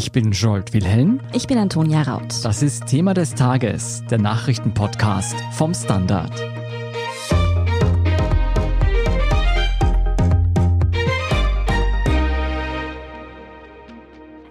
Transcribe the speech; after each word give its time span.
Ich 0.00 0.12
bin 0.12 0.30
Jolt 0.30 0.74
Wilhelm. 0.74 1.18
Ich 1.34 1.48
bin 1.48 1.58
Antonia 1.58 2.02
Raut. 2.02 2.44
Das 2.44 2.62
ist 2.62 2.86
Thema 2.86 3.14
des 3.14 3.34
Tages, 3.34 4.04
der 4.08 4.18
Nachrichtenpodcast 4.18 5.34
vom 5.50 5.74
Standard. 5.74 6.30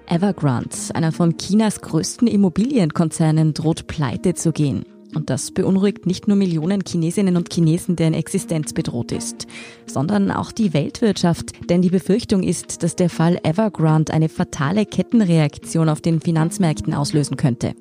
Evergrande, 0.07 0.75
einer 0.93 1.13
von 1.13 1.37
Chinas 1.37 1.79
größten 1.79 2.27
Immobilienkonzernen, 2.27 3.53
droht 3.53 3.87
pleite 3.87 4.33
zu 4.33 4.51
gehen. 4.51 4.96
Und 5.17 5.31
das 5.31 5.49
beunruhigt 5.49 6.05
nicht 6.05 6.27
nur 6.27 6.37
Millionen 6.37 6.83
Chinesinnen 6.87 7.37
und 7.37 7.51
Chinesen, 7.51 7.95
deren 7.95 8.13
Existenz 8.13 8.71
bedroht 8.71 9.11
ist, 9.11 9.47
sondern 9.87 10.29
auch 10.29 10.51
die 10.51 10.75
Weltwirtschaft. 10.75 11.53
Denn 11.71 11.81
die 11.81 11.89
Befürchtung 11.89 12.43
ist, 12.43 12.83
dass 12.83 12.95
der 12.95 13.09
Fall 13.09 13.39
Evergrande 13.41 14.13
eine 14.13 14.29
fatale 14.29 14.85
Kettenreaktion 14.85 15.89
auf 15.89 16.01
den 16.01 16.21
Finanzmärkten 16.21 16.93
auslösen 16.93 17.35
könnte. 17.35 17.73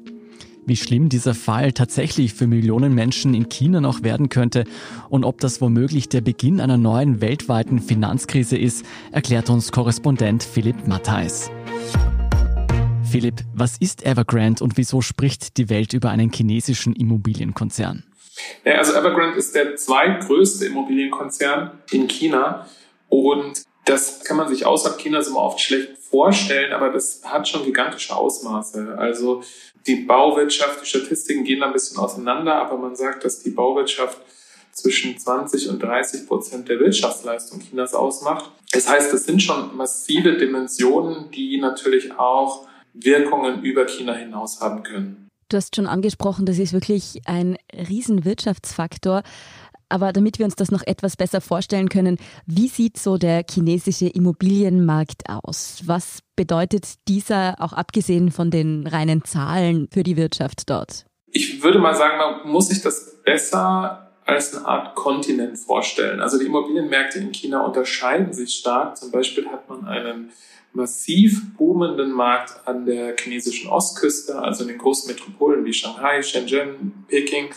Wie 0.64 0.76
schlimm 0.76 1.10
dieser 1.10 1.34
Fall 1.34 1.72
tatsächlich 1.72 2.32
für 2.32 2.46
Millionen 2.46 2.94
Menschen 2.94 3.34
in 3.34 3.50
China 3.50 3.82
noch 3.82 4.02
werden 4.02 4.30
könnte 4.30 4.64
und 5.10 5.24
ob 5.24 5.38
das 5.38 5.60
womöglich 5.60 6.08
der 6.08 6.22
Beginn 6.22 6.58
einer 6.58 6.78
neuen 6.78 7.20
weltweiten 7.20 7.80
Finanzkrise 7.80 8.56
ist, 8.56 8.82
erklärt 9.12 9.50
uns 9.50 9.72
Korrespondent 9.72 10.42
Philipp 10.42 10.88
Mattheis. 10.88 11.50
Philipp, 13.16 13.46
was 13.54 13.78
ist 13.78 14.04
Evergrande 14.04 14.62
und 14.62 14.76
wieso 14.76 15.00
spricht 15.00 15.56
die 15.56 15.70
Welt 15.70 15.94
über 15.94 16.10
einen 16.10 16.30
chinesischen 16.30 16.94
Immobilienkonzern? 16.94 18.04
Ja, 18.62 18.74
also 18.74 18.92
Evergrande 18.92 19.38
ist 19.38 19.54
der 19.54 19.74
zweitgrößte 19.74 20.66
Immobilienkonzern 20.66 21.70
in 21.92 22.08
China 22.08 22.68
und 23.08 23.62
das 23.86 24.22
kann 24.22 24.36
man 24.36 24.48
sich 24.48 24.66
außerhalb 24.66 24.98
Chinas 24.98 25.28
immer 25.28 25.38
oft 25.38 25.62
schlecht 25.62 25.96
vorstellen, 25.96 26.74
aber 26.74 26.90
das 26.90 27.22
hat 27.24 27.48
schon 27.48 27.64
gigantische 27.64 28.14
Ausmaße. 28.14 28.96
Also 28.98 29.42
die 29.86 29.96
Bauwirtschaft, 29.96 30.82
die 30.82 30.86
Statistiken 30.86 31.44
gehen 31.44 31.60
da 31.60 31.68
ein 31.68 31.72
bisschen 31.72 31.96
auseinander, 31.96 32.56
aber 32.56 32.76
man 32.76 32.96
sagt, 32.96 33.24
dass 33.24 33.42
die 33.42 33.48
Bauwirtschaft 33.48 34.20
zwischen 34.72 35.16
20 35.16 35.70
und 35.70 35.82
30 35.82 36.26
Prozent 36.26 36.68
der 36.68 36.78
Wirtschaftsleistung 36.80 37.60
Chinas 37.60 37.94
ausmacht. 37.94 38.50
Das 38.72 38.86
heißt, 38.86 39.10
das 39.10 39.24
sind 39.24 39.42
schon 39.42 39.74
massive 39.74 40.36
Dimensionen, 40.36 41.30
die 41.30 41.56
natürlich 41.56 42.12
auch 42.18 42.66
Wirkungen 43.02 43.62
über 43.62 43.86
China 43.86 44.14
hinaus 44.14 44.60
haben 44.60 44.82
können. 44.82 45.28
Du 45.48 45.56
hast 45.56 45.76
schon 45.76 45.86
angesprochen, 45.86 46.44
das 46.44 46.58
ist 46.58 46.72
wirklich 46.72 47.22
ein 47.24 47.56
Riesenwirtschaftsfaktor. 47.72 49.22
Aber 49.88 50.12
damit 50.12 50.40
wir 50.40 50.46
uns 50.46 50.56
das 50.56 50.72
noch 50.72 50.82
etwas 50.84 51.16
besser 51.16 51.40
vorstellen 51.40 51.88
können, 51.88 52.18
wie 52.44 52.66
sieht 52.66 52.98
so 52.98 53.18
der 53.18 53.44
chinesische 53.48 54.08
Immobilienmarkt 54.08 55.28
aus? 55.28 55.82
Was 55.86 56.20
bedeutet 56.34 56.94
dieser, 57.06 57.60
auch 57.60 57.72
abgesehen 57.72 58.32
von 58.32 58.50
den 58.50 58.86
reinen 58.86 59.24
Zahlen, 59.24 59.88
für 59.92 60.02
die 60.02 60.16
Wirtschaft 60.16 60.68
dort? 60.68 61.06
Ich 61.28 61.62
würde 61.62 61.78
mal 61.78 61.94
sagen, 61.94 62.18
man 62.18 62.50
muss 62.50 62.68
sich 62.68 62.82
das 62.82 63.22
besser 63.24 64.10
als 64.24 64.56
eine 64.56 64.66
Art 64.66 64.96
Kontinent 64.96 65.56
vorstellen. 65.56 66.20
Also 66.20 66.38
die 66.38 66.46
Immobilienmärkte 66.46 67.20
in 67.20 67.32
China 67.32 67.60
unterscheiden 67.60 68.32
sich 68.32 68.54
stark. 68.54 68.96
Zum 68.96 69.12
Beispiel 69.12 69.46
hat 69.46 69.68
man 69.68 69.86
einen 69.86 70.32
massiv 70.76 71.56
boomenden 71.56 72.12
Markt 72.12 72.54
an 72.66 72.86
der 72.86 73.16
chinesischen 73.16 73.68
Ostküste, 73.68 74.38
also 74.38 74.62
in 74.62 74.68
den 74.68 74.78
großen 74.78 75.10
Metropolen 75.10 75.64
wie 75.64 75.72
Shanghai, 75.72 76.22
Shenzhen, 76.22 77.04
Peking. 77.08 77.48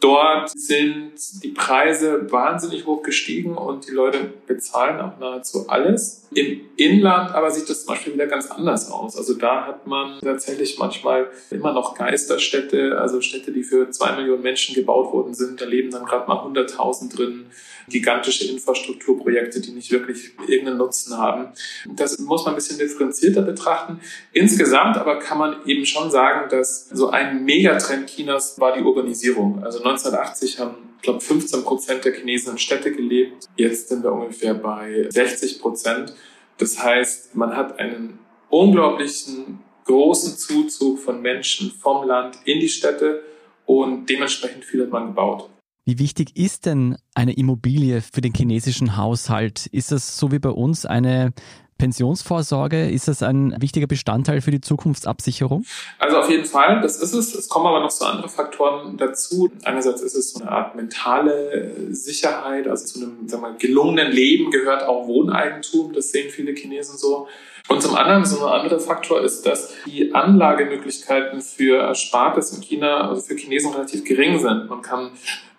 Dort 0.00 0.50
sind 0.50 1.14
die 1.42 1.52
Preise 1.52 2.30
wahnsinnig 2.30 2.84
hoch 2.84 3.02
gestiegen 3.02 3.56
und 3.56 3.86
die 3.86 3.92
Leute 3.92 4.34
bezahlen 4.46 5.00
auch 5.00 5.18
nahezu 5.18 5.66
alles. 5.68 6.28
Im 6.34 6.60
Inland 6.76 7.30
aber 7.30 7.50
sieht 7.50 7.70
das 7.70 7.86
zum 7.86 7.94
Beispiel 7.94 8.12
wieder 8.12 8.26
ganz 8.26 8.50
anders 8.50 8.90
aus. 8.90 9.16
Also 9.16 9.32
da 9.32 9.66
hat 9.66 9.86
man 9.86 10.20
tatsächlich 10.20 10.78
manchmal 10.78 11.28
immer 11.50 11.72
noch 11.72 11.94
Geisterstädte, 11.94 12.98
also 13.00 13.22
Städte, 13.22 13.50
die 13.50 13.62
für 13.62 13.88
zwei 13.92 14.14
Millionen 14.14 14.42
Menschen 14.42 14.74
gebaut 14.74 15.10
worden 15.10 15.32
sind. 15.32 15.62
Da 15.62 15.64
leben 15.64 15.90
dann 15.90 16.04
gerade 16.04 16.28
mal 16.28 16.36
100.000 16.36 17.16
drin. 17.16 17.46
Gigantische 17.88 18.50
Infrastrukturprojekte, 18.50 19.60
die 19.60 19.72
nicht 19.72 19.90
wirklich 19.90 20.30
irgendeinen 20.48 20.78
Nutzen 20.78 21.18
haben. 21.18 21.48
Das 21.96 22.18
muss 22.18 22.44
man 22.44 22.54
ein 22.54 22.56
bisschen 22.56 22.78
differenzierter 22.78 23.42
betrachten. 23.42 24.00
Insgesamt 24.32 24.96
aber 24.96 25.18
kann 25.18 25.38
man 25.38 25.56
eben 25.66 25.84
schon 25.86 26.10
sagen, 26.10 26.48
dass 26.50 26.88
so 26.88 27.10
ein 27.10 27.44
Megatrend 27.44 28.08
Chinas 28.08 28.58
war 28.58 28.74
die 28.74 28.82
Urbanisierung. 28.82 29.62
Also 29.62 29.78
1980 29.78 30.58
haben, 30.58 30.76
ich 30.96 31.02
glaube, 31.02 31.20
15 31.20 31.62
Prozent 31.62 32.04
der 32.04 32.14
Chinesen 32.14 32.52
in 32.52 32.58
Städte 32.58 32.92
gelebt. 32.92 33.48
Jetzt 33.56 33.88
sind 33.88 34.02
wir 34.02 34.12
ungefähr 34.12 34.54
bei 34.54 35.06
60 35.10 35.60
Prozent. 35.60 36.14
Das 36.58 36.82
heißt, 36.82 37.34
man 37.34 37.56
hat 37.56 37.78
einen 37.78 38.18
unglaublichen 38.48 39.58
großen 39.84 40.36
Zuzug 40.36 40.98
von 40.98 41.20
Menschen 41.20 41.70
vom 41.70 42.06
Land 42.06 42.38
in 42.44 42.60
die 42.60 42.68
Städte 42.68 43.22
und 43.66 44.08
dementsprechend 44.08 44.64
viel 44.64 44.82
hat 44.82 44.90
man 44.90 45.08
gebaut. 45.08 45.50
Wie 45.86 45.98
wichtig 45.98 46.34
ist 46.34 46.64
denn 46.64 46.96
eine 47.14 47.34
Immobilie 47.34 48.00
für 48.00 48.22
den 48.22 48.32
chinesischen 48.32 48.96
Haushalt? 48.96 49.66
Ist 49.66 49.92
das 49.92 50.16
so 50.16 50.32
wie 50.32 50.38
bei 50.38 50.48
uns 50.48 50.86
eine 50.86 51.34
Pensionsvorsorge, 51.76 52.88
ist 52.88 53.08
das 53.08 53.22
ein 53.22 53.54
wichtiger 53.60 53.86
Bestandteil 53.86 54.40
für 54.40 54.50
die 54.50 54.62
Zukunftsabsicherung? 54.62 55.66
Also 55.98 56.18
auf 56.18 56.30
jeden 56.30 56.46
Fall, 56.46 56.80
das 56.80 56.96
ist 57.02 57.12
es. 57.12 57.34
Es 57.34 57.48
kommen 57.50 57.66
aber 57.66 57.80
noch 57.80 57.90
so 57.90 58.06
andere 58.06 58.28
Faktoren 58.30 58.96
dazu. 58.96 59.50
Einerseits 59.64 60.00
ist 60.00 60.14
es 60.14 60.32
so 60.32 60.40
eine 60.40 60.52
Art 60.52 60.74
mentale 60.76 61.90
Sicherheit, 61.90 62.68
also 62.68 62.86
zu 62.86 63.00
einem 63.00 63.28
sagen 63.28 63.42
wir, 63.42 63.54
gelungenen 63.58 64.12
Leben 64.12 64.50
gehört 64.50 64.84
auch 64.84 65.06
Wohneigentum, 65.06 65.92
das 65.92 66.12
sehen 66.12 66.30
viele 66.30 66.54
Chinesen 66.54 66.96
so. 66.96 67.28
Und 67.68 67.82
zum 67.82 67.94
anderen, 67.94 68.24
so 68.24 68.46
ein 68.46 68.60
anderer 68.60 68.78
Faktor 68.78 69.22
ist, 69.22 69.44
dass 69.46 69.72
die 69.86 70.14
Anlagemöglichkeiten 70.14 71.40
für 71.40 71.78
Erspartes 71.78 72.52
in 72.52 72.62
China, 72.62 73.08
also 73.08 73.22
für 73.22 73.36
Chinesen 73.36 73.72
relativ 73.72 74.04
gering 74.04 74.38
sind. 74.38 74.68
Man 74.68 74.82
kann 74.82 75.12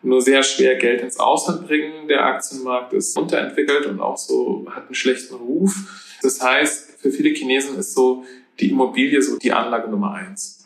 nur 0.05 0.21
sehr 0.21 0.43
schwer 0.43 0.75
Geld 0.75 1.01
ins 1.01 1.17
Ausland 1.17 1.67
bringen. 1.67 2.07
Der 2.07 2.25
Aktienmarkt 2.25 2.93
ist 2.93 3.17
unterentwickelt 3.17 3.85
und 3.87 3.99
auch 3.99 4.17
so 4.17 4.65
hat 4.69 4.85
einen 4.85 4.95
schlechten 4.95 5.35
Ruf. 5.35 6.17
Das 6.21 6.41
heißt, 6.41 6.99
für 6.99 7.11
viele 7.11 7.29
Chinesen 7.29 7.77
ist 7.77 7.93
so 7.93 8.23
die 8.59 8.71
Immobilie 8.71 9.21
so 9.21 9.37
die 9.37 9.51
Anlage 9.51 9.89
Nummer 9.89 10.13
eins. 10.13 10.65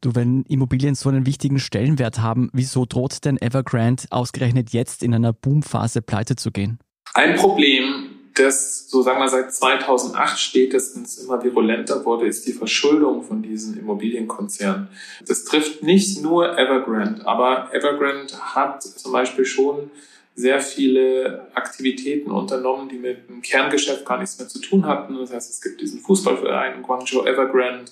Du, 0.00 0.14
wenn 0.14 0.42
Immobilien 0.48 0.94
so 0.94 1.08
einen 1.08 1.24
wichtigen 1.24 1.58
Stellenwert 1.58 2.20
haben, 2.20 2.50
wieso 2.52 2.84
droht 2.84 3.24
denn 3.24 3.40
Evergrande 3.40 4.04
ausgerechnet 4.10 4.70
jetzt 4.70 5.02
in 5.02 5.14
einer 5.14 5.32
Boomphase 5.32 6.02
pleite 6.02 6.36
zu 6.36 6.50
gehen? 6.50 6.78
Ein 7.14 7.36
Problem, 7.36 8.03
das, 8.34 8.88
so 8.88 9.02
sagen 9.02 9.20
wir, 9.20 9.28
seit 9.28 9.54
2008 9.54 10.38
spätestens 10.38 11.18
immer 11.18 11.42
virulenter 11.42 12.04
wurde, 12.04 12.26
ist 12.26 12.46
die 12.46 12.52
Verschuldung 12.52 13.22
von 13.22 13.42
diesen 13.42 13.78
Immobilienkonzernen. 13.78 14.88
Das 15.26 15.44
trifft 15.44 15.82
nicht 15.82 16.20
nur 16.20 16.58
Evergrande, 16.58 17.26
aber 17.26 17.72
Evergrande 17.72 18.34
hat 18.40 18.82
zum 18.82 19.12
Beispiel 19.12 19.44
schon 19.44 19.90
sehr 20.34 20.58
viele 20.60 21.46
Aktivitäten 21.54 22.32
unternommen, 22.32 22.88
die 22.88 22.98
mit 22.98 23.28
dem 23.28 23.40
Kerngeschäft 23.40 24.04
gar 24.04 24.18
nichts 24.18 24.36
mehr 24.38 24.48
zu 24.48 24.60
tun 24.60 24.84
hatten. 24.84 25.16
Das 25.16 25.32
heißt, 25.32 25.50
es 25.50 25.62
gibt 25.62 25.80
diesen 25.80 26.00
Fußballverein 26.00 26.82
Guangzhou 26.82 27.24
Evergrande. 27.24 27.84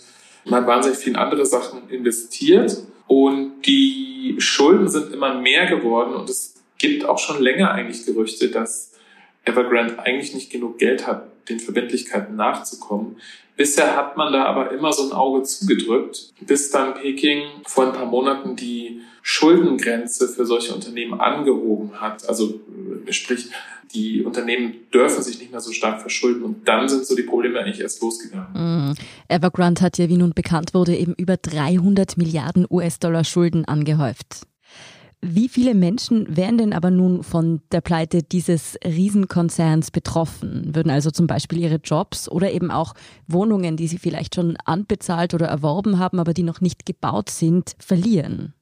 Man 0.45 0.63
hat 0.63 0.67
wahnsinnig 0.67 0.99
viele 0.99 1.21
andere 1.21 1.47
Sachen 1.47 1.89
investiert 1.89 2.79
und 3.07 3.63
die 3.63 4.35
Schulden 4.39 4.89
sind 4.89 5.13
immer 5.13 5.41
mehr 5.41 5.67
geworden 5.67 6.15
und 6.15 6.29
es 6.29 6.55
gibt 6.79 7.05
auch 7.05 7.19
schon 7.19 7.41
länger 7.41 7.71
eigentlich 7.71 8.05
Gerüchte, 8.05 8.49
dass 8.49 8.92
Evergrande 9.45 9.99
eigentlich 9.99 10.35
nicht 10.35 10.51
genug 10.51 10.79
Geld 10.79 11.07
hat, 11.07 11.29
den 11.49 11.61
Verbindlichkeiten 11.61 12.37
nachzukommen. 12.37 13.17
Bisher 13.57 13.97
hat 13.97 14.17
man 14.17 14.33
da 14.33 14.45
aber 14.45 14.73
immer 14.73 14.93
so 14.93 15.05
ein 15.05 15.13
Auge 15.13 15.43
zugedrückt, 15.43 16.33
bis 16.41 16.71
dann 16.71 16.95
Peking 16.95 17.43
vor 17.67 17.87
ein 17.87 17.93
paar 17.93 18.07
Monaten 18.07 18.57
die 18.57 19.03
Schuldengrenze 19.23 20.29
für 20.29 20.47
solche 20.47 20.75
Unternehmen 20.75 21.21
angehoben 21.21 22.01
hat. 22.01 22.29
Also 22.29 22.61
äh, 23.07 23.13
sprich, 23.13 23.51
die 23.95 24.25
Unternehmen 24.25 24.75
dürfen 24.93 25.23
sich 25.23 25.39
nicht 25.39 25.51
mehr 25.51 25.61
so 25.61 25.71
stark 25.73 26.01
verschulden 26.01 26.43
und 26.43 26.67
dann 26.67 26.89
sind 26.89 27.07
so 27.07 27.15
die 27.15 27.23
Probleme 27.23 27.61
eigentlich 27.61 27.81
erst 27.81 28.01
losgegangen. 28.01 28.91
Mm. 28.91 28.95
Evergrande 29.29 29.83
hat 29.83 29.99
ja, 29.99 30.09
wie 30.09 30.17
nun 30.17 30.33
bekannt 30.33 30.73
wurde, 30.73 30.97
eben 30.97 31.15
über 31.15 31.37
300 31.37 32.17
Milliarden 32.17 32.67
US-Dollar 32.71 33.25
Schulden 33.25 33.65
angehäuft. 33.67 34.47
Wie 35.25 35.49
viele 35.49 35.75
Menschen 35.75 36.37
wären 36.37 36.59
denn 36.59 36.73
aber 36.73 36.91
nun 36.91 37.23
von 37.23 37.63
der 37.71 37.81
Pleite 37.81 38.25
dieses 38.25 38.77
Riesenkonzerns 38.85 39.93
betroffen? 39.93 40.75
Würden 40.75 40.91
also 40.91 41.13
zum 41.13 41.29
Beispiel 41.29 41.61
ihre 41.61 41.77
Jobs 41.77 42.29
oder 42.29 42.51
eben 42.51 42.73
auch 42.73 42.95
Wohnungen, 43.29 43.77
die 43.77 43.87
sie 43.87 43.99
vielleicht 43.99 44.35
schon 44.35 44.57
anbezahlt 44.65 45.33
oder 45.33 45.47
erworben 45.47 46.01
haben, 46.01 46.19
aber 46.19 46.35
die 46.35 46.43
noch 46.43 46.61
nicht 46.61 46.87
gebaut 46.87 47.31
sind, 47.31 47.77
verlieren? 47.79 48.55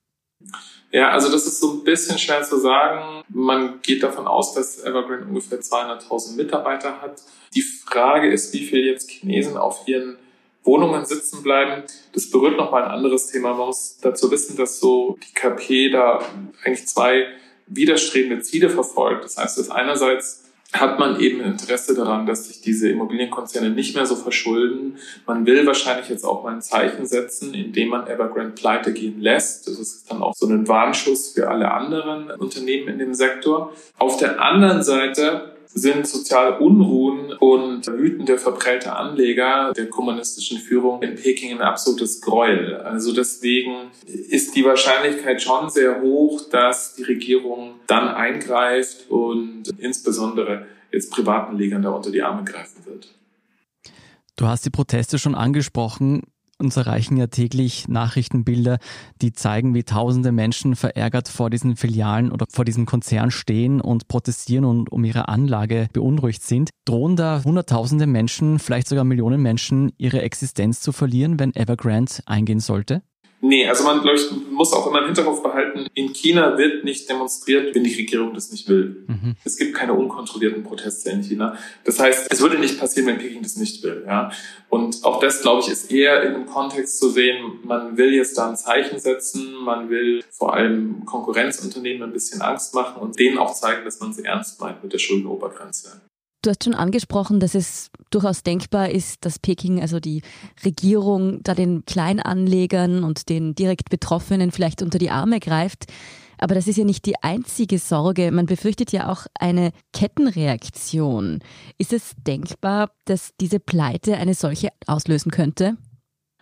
Ja, 0.93 1.11
also 1.11 1.33
das 1.33 1.47
ist 1.47 1.61
so 1.61 1.79
ein 1.79 1.85
bisschen 1.85 2.19
schwer 2.19 2.43
zu 2.43 2.59
sagen. 2.59 3.25
Man 3.31 3.81
geht 3.81 4.03
davon 4.03 4.27
aus, 4.27 4.53
dass 4.53 4.85
Evergreen 4.85 5.29
ungefähr 5.29 5.61
200.000 5.61 6.37
Mitarbeiter 6.37 7.01
hat. 7.01 7.23
Die 7.55 7.63
Frage 7.63 8.31
ist, 8.31 8.53
wie 8.53 8.67
viel 8.67 8.85
jetzt 8.85 9.11
Chinesen 9.11 9.57
auf 9.57 9.89
ihren 9.89 10.19
Wohnungen 10.65 11.05
sitzen 11.05 11.43
bleiben. 11.43 11.85
Das 12.13 12.31
berührt 12.31 12.57
nochmal 12.57 12.85
ein 12.85 12.91
anderes 12.91 13.29
Thema. 13.29 13.55
Man 13.55 13.69
muss 13.69 13.99
dazu 14.01 14.31
wissen, 14.31 14.57
dass 14.57 14.79
so 14.81 15.19
die 15.23 15.35
KP 15.35 15.91
da 15.91 16.25
eigentlich 16.65 16.87
zwei 16.87 17.27
widerstrebende 17.67 18.43
Ziele 18.43 18.69
verfolgt. 18.69 19.25
Das 19.25 19.39
heißt, 19.39 19.59
dass 19.59 19.71
einerseits 19.71 20.45
hat 20.73 21.01
man 21.01 21.19
eben 21.19 21.41
Interesse 21.41 21.95
daran, 21.95 22.27
dass 22.27 22.47
sich 22.47 22.61
diese 22.61 22.89
Immobilienkonzerne 22.89 23.71
nicht 23.71 23.97
mehr 23.97 24.07
so 24.07 24.15
verschulden. 24.15 24.99
Man 25.27 25.45
will 25.45 25.67
wahrscheinlich 25.67 26.09
jetzt 26.09 26.25
auch 26.25 26.45
mal 26.45 26.55
ein 26.55 26.63
Zeichen 26.63 27.07
setzen, 27.07 27.55
indem 27.55 27.89
man 27.89 28.07
Evergrande 28.07 28.53
pleite 28.53 28.93
gehen 28.93 29.21
lässt. 29.21 29.67
Das 29.67 29.79
ist 29.79 30.11
dann 30.11 30.23
auch 30.23 30.35
so 30.35 30.47
ein 30.47 30.69
Warnschuss 30.69 31.33
für 31.33 31.49
alle 31.49 31.73
anderen 31.73 32.31
Unternehmen 32.39 32.89
in 32.89 32.99
dem 32.99 33.15
Sektor. 33.15 33.73
Auf 33.99 34.19
der 34.19 34.41
anderen 34.41 34.83
Seite 34.83 35.57
sind 35.73 36.07
soziale 36.07 36.59
Unruhen 36.59 37.33
und 37.33 37.87
wütende, 37.87 38.39
verprellte 38.39 38.97
Anleger 38.97 39.73
der 39.77 39.89
kommunistischen 39.89 40.59
Führung 40.59 41.03
in 41.03 41.15
Peking 41.15 41.53
ein 41.53 41.61
absolutes 41.61 42.21
Gräuel. 42.21 42.77
Also 42.77 43.15
deswegen 43.15 43.91
ist 44.07 44.57
die 44.57 44.65
Wahrscheinlichkeit 44.65 45.43
schon 45.43 45.71
sehr 45.71 46.03
hoch, 46.03 46.43
dass 46.51 46.95
die 46.97 47.05
Regierung 47.05 47.75
dann 47.87 48.09
eingreift 48.09 49.11
und 49.11 49.65
insbesondere 49.79 50.67
jetzt 50.91 51.13
Privatanlegern 51.13 51.83
da 51.83 51.91
unter 51.91 52.11
die 52.11 52.23
Arme 52.23 52.45
greifen 52.45 52.85
wird. 52.87 53.15
Du 54.37 54.47
hast 54.47 54.65
die 54.65 54.71
Proteste 54.71 55.19
schon 55.19 55.35
angesprochen. 55.35 56.23
Uns 56.61 56.77
erreichen 56.77 57.17
ja 57.17 57.27
täglich 57.27 57.89
Nachrichtenbilder, 57.89 58.79
die 59.23 59.33
zeigen, 59.33 59.73
wie 59.73 59.83
tausende 59.83 60.31
Menschen 60.31 60.77
verärgert 60.77 61.29
vor 61.29 61.49
diesen 61.49 61.75
Filialen 61.75 62.31
oder 62.31 62.45
vor 62.51 62.67
diesen 62.67 62.85
Konzernen 62.85 63.31
stehen 63.31 63.81
und 63.81 64.09
protestieren 64.09 64.67
und 64.67 64.93
um 64.93 65.03
ihre 65.05 65.29
Anlage 65.29 65.89
beunruhigt 65.95 66.43
sind. 66.43 66.69
Drohen 66.85 67.17
da 67.17 67.43
hunderttausende 67.45 68.07
Menschen, 68.07 68.59
vielleicht 68.59 68.89
sogar 68.89 69.05
Millionen 69.05 69.41
Menschen, 69.41 69.93
ihre 69.97 70.21
Existenz 70.21 70.83
zu 70.83 70.93
verlieren, 70.93 71.39
wenn 71.39 71.57
Evergrande 71.57 72.13
eingehen 72.27 72.61
sollte? 72.61 73.03
Nee, 73.43 73.67
also 73.67 73.85
man 73.85 74.03
glaube 74.03 74.19
ich, 74.19 74.31
muss 74.51 74.73
auch 74.73 74.87
immer 74.87 75.01
im 75.01 75.07
Hinterkopf 75.07 75.43
behalten, 75.43 75.87
in 75.95 76.13
China 76.13 76.59
wird 76.59 76.85
nicht 76.85 77.09
demonstriert, 77.09 77.75
wenn 77.75 77.85
die 77.85 77.95
Regierung 77.95 78.35
das 78.35 78.51
nicht 78.53 78.69
will. 78.69 79.05
Mhm. 79.07 79.37
Es 79.45 79.57
gibt 79.57 79.75
keine 79.75 79.95
unkontrollierten 79.95 80.63
Proteste 80.63 81.11
in 81.11 81.23
China. 81.23 81.57
Das 81.85 81.99
heißt, 81.99 82.31
es 82.31 82.41
würde 82.41 82.59
nicht 82.59 82.79
passieren, 82.79 83.07
wenn 83.09 83.19
Peking 83.19 83.43
das 83.43 83.57
nicht 83.57 83.83
will. 83.83 84.05
Ja? 84.07 84.31
Und 84.69 85.05
auch 85.05 85.21
das, 85.21 85.41
glaube 85.41 85.63
ich, 85.63 85.69
ist 85.69 85.91
eher 85.91 86.23
in 86.23 86.35
einem 86.35 86.47
Kontext 86.47 86.99
zu 86.99 87.09
sehen, 87.09 87.61
man 87.65 87.97
will 87.97 88.13
jetzt 88.13 88.37
da 88.37 88.51
ein 88.51 88.57
Zeichen 88.57 88.99
setzen, 88.99 89.55
man 89.55 89.89
will 89.89 90.23
vor 90.31 90.55
allem 90.55 91.07
Konkurrenzunternehmen 91.07 92.03
ein 92.03 92.13
bisschen 92.13 92.43
Angst 92.43 92.75
machen 92.75 93.01
und 93.01 93.19
denen 93.19 93.39
auch 93.39 93.55
zeigen, 93.55 93.85
dass 93.85 94.01
man 94.01 94.13
sie 94.13 94.25
ernst 94.25 94.61
meint 94.61 94.83
mit 94.83 94.93
der 94.93 94.99
Schuldenobergrenze. 94.99 96.03
Du 96.43 96.51
hast 96.51 96.65
schon 96.65 96.75
angesprochen, 96.75 97.39
dass 97.39 97.55
es 97.55 97.90
durchaus 98.11 98.43
denkbar 98.43 98.91
ist, 98.91 99.25
dass 99.25 99.39
Peking, 99.39 99.81
also 99.81 100.01
die 100.01 100.23
Regierung, 100.65 101.43
da 101.43 101.55
den 101.55 101.85
Kleinanlegern 101.85 103.05
und 103.05 103.29
den 103.29 103.55
direkt 103.55 103.91
Betroffenen 103.91 104.51
vielleicht 104.51 104.83
unter 104.83 104.99
die 104.99 105.11
Arme 105.11 105.41
greift. 105.41 105.87
Aber 106.39 106.55
das 106.55 106.67
ist 106.67 106.77
ja 106.77 106.85
nicht 106.85 107.05
die 107.05 107.23
einzige 107.23 107.79
Sorge. 107.79 108.33
Man 108.33 108.47
befürchtet 108.47 108.93
ja 108.93 109.11
auch 109.11 109.27
eine 109.39 109.73
Kettenreaktion. 109.93 111.41
Ist 111.77 111.93
es 111.93 112.13
denkbar, 112.27 112.93
dass 113.05 113.33
diese 113.41 113.61
Pleite 113.61 114.17
eine 114.17 114.35
solche 114.35 114.71
auslösen 114.87 115.31
könnte? 115.31 115.77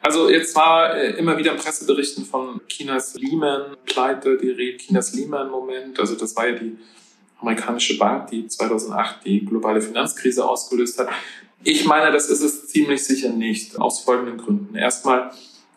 Also 0.00 0.30
jetzt 0.30 0.54
war 0.54 0.94
äh, 0.94 1.18
immer 1.18 1.36
wieder 1.36 1.54
Presseberichten 1.54 2.24
von 2.24 2.60
Chinas 2.68 3.14
Lehman-Pleite, 3.14 4.38
die 4.38 4.50
Rede 4.50 4.78
Chinas 4.78 5.12
Lehman-Moment. 5.14 5.98
Also 5.98 6.14
das 6.14 6.36
war 6.36 6.48
ja 6.48 6.54
die 6.54 6.78
amerikanische 7.40 7.98
Bank, 7.98 8.30
die 8.30 8.46
2008 8.46 9.24
die 9.24 9.44
globale 9.44 9.80
Finanzkrise 9.80 10.48
ausgelöst 10.48 10.98
hat. 11.00 11.08
Ich 11.70 11.84
meine, 11.84 12.10
das 12.10 12.30
ist 12.30 12.40
es 12.40 12.66
ziemlich 12.68 13.04
sicher 13.04 13.28
nicht, 13.28 13.78
aus 13.78 14.00
folgenden 14.00 14.38
Gründen. 14.38 14.74
Erstmal 14.74 15.32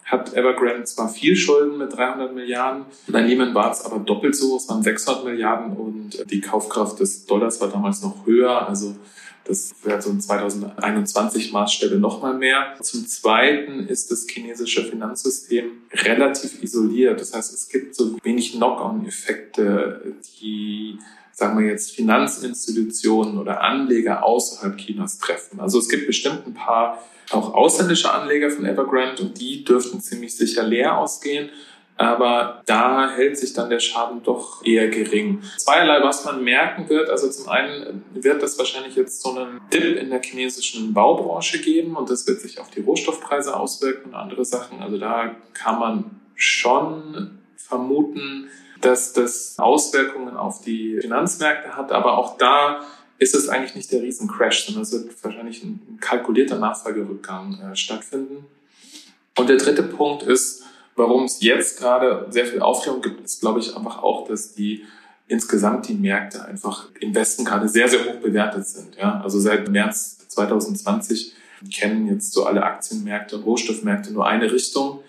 hat 0.05 0.33
Evergrande 0.33 0.85
zwar 0.85 1.09
viel 1.09 1.35
Schulden 1.35 1.77
mit 1.77 1.91
300 1.91 2.33
Milliarden, 2.33 2.85
bei 3.09 3.19
Lehman 3.19 3.53
war 3.53 3.73
es 3.73 3.83
aber 3.83 3.99
doppelt 3.99 4.33
so, 4.33 4.55
es 4.55 4.69
waren 4.69 4.83
600 4.83 5.25
Milliarden 5.25 5.75
und 5.75 6.31
die 6.31 6.39
Kaufkraft 6.39 6.97
des 7.01 7.25
Dollars 7.25 7.59
war 7.59 7.67
damals 7.67 8.01
noch 8.01 8.25
höher, 8.25 8.69
also 8.69 8.95
das 9.43 9.73
wäre 9.83 10.01
so 10.01 10.11
ein 10.11 10.21
2021 10.21 11.51
Maßstäbe 11.51 11.95
nochmal 11.95 12.35
mehr. 12.35 12.75
Zum 12.79 13.05
Zweiten 13.05 13.85
ist 13.88 14.11
das 14.11 14.25
chinesische 14.29 14.85
Finanzsystem 14.85 15.71
relativ 15.91 16.63
isoliert. 16.63 17.19
Das 17.19 17.33
heißt, 17.33 17.53
es 17.53 17.67
gibt 17.67 17.95
so 17.95 18.17
wenig 18.23 18.53
Knock-on-Effekte, 18.53 20.15
die 20.39 20.99
sagen 21.41 21.59
wir 21.59 21.67
jetzt, 21.67 21.95
Finanzinstitutionen 21.95 23.39
oder 23.39 23.61
Anleger 23.61 24.23
außerhalb 24.23 24.77
Chinas 24.77 25.17
treffen. 25.17 25.59
Also 25.59 25.79
es 25.79 25.89
gibt 25.89 26.05
bestimmt 26.05 26.45
ein 26.45 26.53
paar 26.53 27.03
auch 27.31 27.53
ausländische 27.53 28.11
Anleger 28.11 28.51
von 28.51 28.65
Evergrande 28.65 29.23
und 29.23 29.39
die 29.39 29.63
dürften 29.63 30.01
ziemlich 30.01 30.35
sicher 30.35 30.63
leer 30.63 30.97
ausgehen. 30.97 31.49
Aber 31.97 32.61
da 32.65 33.11
hält 33.11 33.38
sich 33.38 33.53
dann 33.53 33.69
der 33.69 33.79
Schaden 33.79 34.23
doch 34.23 34.65
eher 34.65 34.89
gering. 34.89 35.41
Zweierlei, 35.57 36.03
was 36.03 36.25
man 36.25 36.43
merken 36.43 36.89
wird. 36.89 37.09
Also 37.09 37.29
zum 37.29 37.49
einen 37.49 38.03
wird 38.13 38.41
es 38.43 38.57
wahrscheinlich 38.57 38.95
jetzt 38.95 39.21
so 39.21 39.35
einen 39.35 39.59
Dip 39.73 39.97
in 39.97 40.09
der 40.09 40.21
chinesischen 40.21 40.93
Baubranche 40.93 41.59
geben 41.59 41.95
und 41.95 42.09
das 42.09 42.27
wird 42.27 42.41
sich 42.41 42.59
auf 42.59 42.69
die 42.69 42.81
Rohstoffpreise 42.81 43.55
auswirken 43.55 44.09
und 44.09 44.15
andere 44.15 44.45
Sachen. 44.45 44.81
Also 44.81 44.97
da 44.97 45.35
kann 45.53 45.79
man 45.79 46.05
schon 46.35 47.39
vermuten, 47.55 48.49
dass 48.81 49.13
das 49.13 49.56
Auswirkungen 49.57 50.36
auf 50.36 50.62
die 50.62 51.00
Finanzmärkte 51.00 51.75
hat, 51.75 51.92
aber 51.92 52.18
auch 52.18 52.38
da 52.38 52.81
ist 53.18 53.36
es 53.36 53.50
eigentlich 53.50 53.75
nicht 53.75 53.92
der 53.92 54.01
Riesencrash, 54.01 54.66
sondern 54.66 54.83
es 54.83 54.92
wird 54.92 55.24
wahrscheinlich 55.24 55.63
ein 55.63 56.00
kalkulierter 56.01 56.57
Nachfragerückgang 56.57 57.60
äh, 57.62 57.75
stattfinden. 57.75 58.45
Und 59.38 59.50
der 59.50 59.57
dritte 59.57 59.83
Punkt 59.83 60.24
ist, 60.24 60.63
warum 60.95 61.25
es 61.25 61.42
jetzt 61.42 61.80
gerade 61.80 62.25
sehr 62.30 62.45
viel 62.45 62.62
Aufregung 62.62 63.01
gibt, 63.01 63.22
ist, 63.22 63.42
glaube 63.42 63.60
ich, 63.60 63.75
einfach 63.75 64.01
auch, 64.01 64.28
dass 64.28 64.54
die 64.54 64.86
insgesamt 65.27 65.88
die 65.88 65.94
Märkte 65.94 66.44
einfach 66.44 66.89
im 67.00 67.16
Westen 67.16 67.45
gerade 67.45 67.69
sehr, 67.69 67.88
sehr 67.88 68.06
hoch 68.06 68.19
bewertet 68.22 68.68
sind. 68.68 68.95
Ja? 68.98 69.22
Also 69.22 69.39
seit 69.39 69.69
März 69.69 70.27
2020 70.27 71.34
kennen 71.72 72.07
jetzt 72.07 72.34
so 72.34 72.45
alle 72.45 72.63
Aktienmärkte 72.63 73.38
und 73.38 73.44
Rohstoffmärkte 73.44 74.12
nur 74.12 74.27
eine 74.27 74.51
Richtung. 74.51 75.00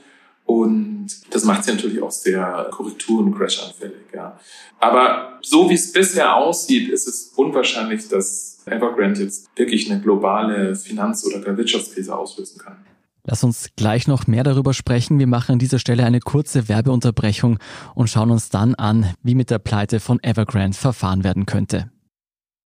Und 0.52 1.08
das 1.30 1.44
macht 1.44 1.64
sie 1.64 1.72
natürlich 1.72 2.02
auch 2.02 2.10
sehr 2.10 2.68
korrektur- 2.70 3.20
und 3.20 3.34
crashanfällig. 3.34 4.12
Ja. 4.14 4.38
Aber 4.80 5.38
so 5.40 5.70
wie 5.70 5.74
es 5.74 5.92
bisher 5.92 6.36
aussieht, 6.36 6.90
ist 6.90 7.08
es 7.08 7.32
unwahrscheinlich, 7.36 8.06
dass 8.08 8.58
Evergrande 8.66 9.22
jetzt 9.22 9.48
wirklich 9.56 9.90
eine 9.90 10.02
globale 10.02 10.76
Finanz- 10.76 11.24
oder 11.24 11.56
Wirtschaftskrise 11.56 12.14
auslösen 12.14 12.58
kann. 12.58 12.76
Lass 13.24 13.42
uns 13.44 13.70
gleich 13.76 14.06
noch 14.08 14.26
mehr 14.26 14.44
darüber 14.44 14.74
sprechen. 14.74 15.18
Wir 15.18 15.26
machen 15.26 15.52
an 15.52 15.58
dieser 15.58 15.78
Stelle 15.78 16.04
eine 16.04 16.20
kurze 16.20 16.68
Werbeunterbrechung 16.68 17.58
und 17.94 18.10
schauen 18.10 18.30
uns 18.30 18.50
dann 18.50 18.74
an, 18.74 19.14
wie 19.22 19.34
mit 19.34 19.48
der 19.48 19.58
Pleite 19.58 20.00
von 20.00 20.22
Evergrande 20.22 20.76
verfahren 20.76 21.24
werden 21.24 21.46
könnte. 21.46 21.90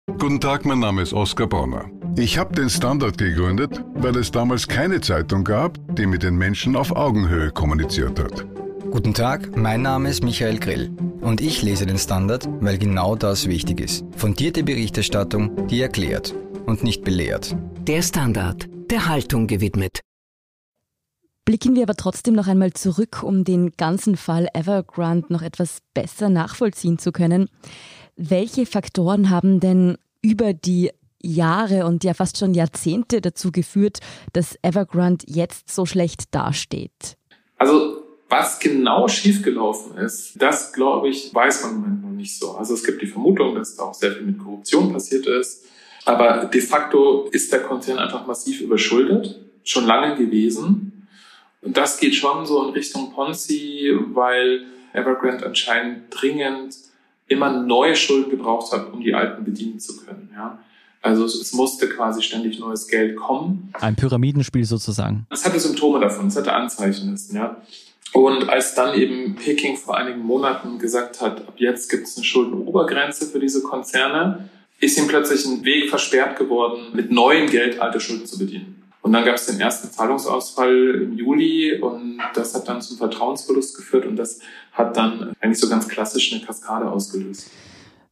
Guten 0.06 0.41
Tag, 0.41 0.65
mein 0.65 0.79
Name 0.79 1.03
ist 1.03 1.12
Oskar 1.12 1.49
Bonner. 1.49 1.91
Ich 2.16 2.38
habe 2.38 2.55
den 2.55 2.70
Standard 2.70 3.19
gegründet, 3.19 3.82
weil 3.94 4.16
es 4.16 4.31
damals 4.31 4.69
keine 4.69 5.00
Zeitung 5.00 5.43
gab, 5.43 5.78
die 5.96 6.06
mit 6.06 6.22
den 6.22 6.37
Menschen 6.37 6.76
auf 6.76 6.94
Augenhöhe 6.94 7.50
kommuniziert 7.50 8.21
hat. 8.21 8.47
Guten 8.88 9.14
Tag, 9.14 9.56
mein 9.56 9.83
Name 9.83 10.11
ist 10.11 10.23
Michael 10.23 10.61
Grill 10.61 10.92
und 11.21 11.40
ich 11.40 11.62
lese 11.62 11.87
den 11.87 11.99
Standard, 11.99 12.49
weil 12.61 12.78
genau 12.78 13.16
das 13.16 13.49
wichtig 13.49 13.80
ist. 13.80 14.04
Fundierte 14.16 14.62
Berichterstattung, 14.62 15.66
die 15.66 15.80
erklärt 15.80 16.33
und 16.66 16.85
nicht 16.85 17.02
belehrt. 17.02 17.56
Der 17.88 18.00
Standard, 18.00 18.68
der 18.90 19.09
Haltung 19.09 19.49
gewidmet. 19.49 19.99
Blicken 21.44 21.75
wir 21.75 21.83
aber 21.83 21.97
trotzdem 21.97 22.35
noch 22.35 22.47
einmal 22.47 22.73
zurück, 22.75 23.25
um 23.25 23.42
den 23.42 23.73
ganzen 23.73 24.16
Fall 24.16 24.49
Evergrande 24.54 25.33
noch 25.33 25.42
etwas 25.42 25.78
besser 25.94 26.28
nachvollziehen 26.28 26.99
zu 26.99 27.11
können. 27.11 27.49
Welche 28.16 28.66
Faktoren 28.66 29.30
haben 29.30 29.59
denn 29.59 29.99
über 30.23 30.54
die 30.54 30.92
Jahre 31.25 31.87
und 31.87 32.04
ja 32.04 32.14
fast 32.14 32.38
schon 32.38 32.54
Jahrzehnte 32.54 33.21
dazu 33.21 33.50
geführt, 33.50 33.99
dass 34.33 34.57
Evergrande 34.62 35.25
jetzt 35.28 35.75
so 35.75 35.87
schlecht 35.87 36.35
dasteht? 36.35 37.16
Also 37.59 38.02
was 38.28 38.59
genau 38.59 39.07
schiefgelaufen 39.09 39.97
ist, 39.99 40.40
das 40.43 40.73
glaube 40.73 41.09
ich, 41.09 41.35
weiß 41.35 41.64
man 41.64 42.00
noch 42.02 42.11
nicht 42.11 42.38
so. 42.38 42.52
Also 42.52 42.75
es 42.75 42.85
gibt 42.85 43.00
die 43.02 43.07
Vermutung, 43.07 43.54
dass 43.54 43.76
da 43.76 43.85
auch 43.85 43.95
sehr 43.95 44.12
viel 44.12 44.23
mit 44.23 44.38
Korruption 44.38 44.93
passiert 44.93 45.26
ist. 45.26 45.64
Aber 46.04 46.47
de 46.47 46.61
facto 46.61 47.28
ist 47.31 47.52
der 47.52 47.62
Konzern 47.62 47.99
einfach 47.99 48.26
massiv 48.26 48.61
überschuldet, 48.61 49.40
schon 49.62 49.87
lange 49.87 50.16
gewesen. 50.16 51.09
Und 51.62 51.76
das 51.76 51.99
geht 51.99 52.14
schon 52.14 52.45
so 52.45 52.66
in 52.66 52.75
Richtung 52.75 53.12
Ponzi, 53.12 53.90
weil 54.12 54.66
Evergrande 54.93 55.47
anscheinend 55.47 56.04
dringend 56.11 56.76
immer 57.26 57.50
neue 57.62 57.97
Schulden 57.97 58.31
gebraucht 58.31 58.73
hat, 58.73 58.93
um 58.93 59.00
die 59.00 59.14
alten 59.14 59.45
bedienen 59.45 59.81
zu 59.81 59.97
können. 60.04 60.24
Also 61.04 61.26
es, 61.26 61.52
musste 61.52 61.87
quasi 61.87 62.23
ständig 62.23 62.58
neues 62.58 62.88
Geld 62.88 63.14
kommen. 63.16 63.70
Ein 63.75 63.94
Pyramidenspiel 63.94 64.64
sozusagen. 64.64 65.26
Es 65.28 65.44
hatte 65.44 65.61
Symptome 65.61 66.00
davon, 66.00 66.28
es 66.28 66.37
hatte 66.37 66.54
Anzeichen. 66.54 67.14
Ja. 67.34 67.58
Und 68.14 68.49
als 68.49 68.75
dann 68.75 68.99
eben 68.99 69.37
Peking 69.37 69.76
vor 69.76 69.99
einigen 69.99 70.20
Monaten 70.20 70.78
gesagt 70.78 71.20
hat, 71.20 71.46
ab 71.46 71.54
jetzt 71.58 71.90
gibt 71.90 72.06
es 72.06 72.16
eine 72.16 72.25
Schuldenobergrenze 72.25 73.26
für 73.26 73.38
diese 73.38 73.62
Konzerne, 73.62 74.49
ist 74.80 74.96
ihm 74.96 75.06
plötzlich 75.06 75.44
ein 75.44 75.62
Weg 75.66 75.90
versperrt 75.90 76.38
geworden, 76.38 76.87
mit 76.94 77.12
neuem 77.12 77.50
Geld 77.50 77.80
alte 77.80 78.00
Schulden 78.00 78.25
zu 78.25 78.38
bedienen. 78.38 78.82
Und 79.02 79.12
dann 79.12 79.26
gab 79.26 79.34
es 79.34 79.44
den 79.44 79.61
ersten 79.61 79.90
Zahlungsausfall 79.90 81.02
im 81.02 81.18
Juli 81.18 81.78
und 81.78 82.18
das 82.34 82.54
hat 82.54 82.66
dann 82.66 82.80
zum 82.80 82.96
Vertrauensverlust 82.96 83.76
geführt 83.76 84.06
und 84.06 84.16
das 84.16 84.40
hat 84.73 84.96
dann 84.96 85.34
eigentlich 85.42 85.61
so 85.61 85.68
ganz 85.68 85.87
klassisch 85.87 86.32
eine 86.32 86.42
Kaskade 86.42 86.90
ausgelöst. 86.90 87.50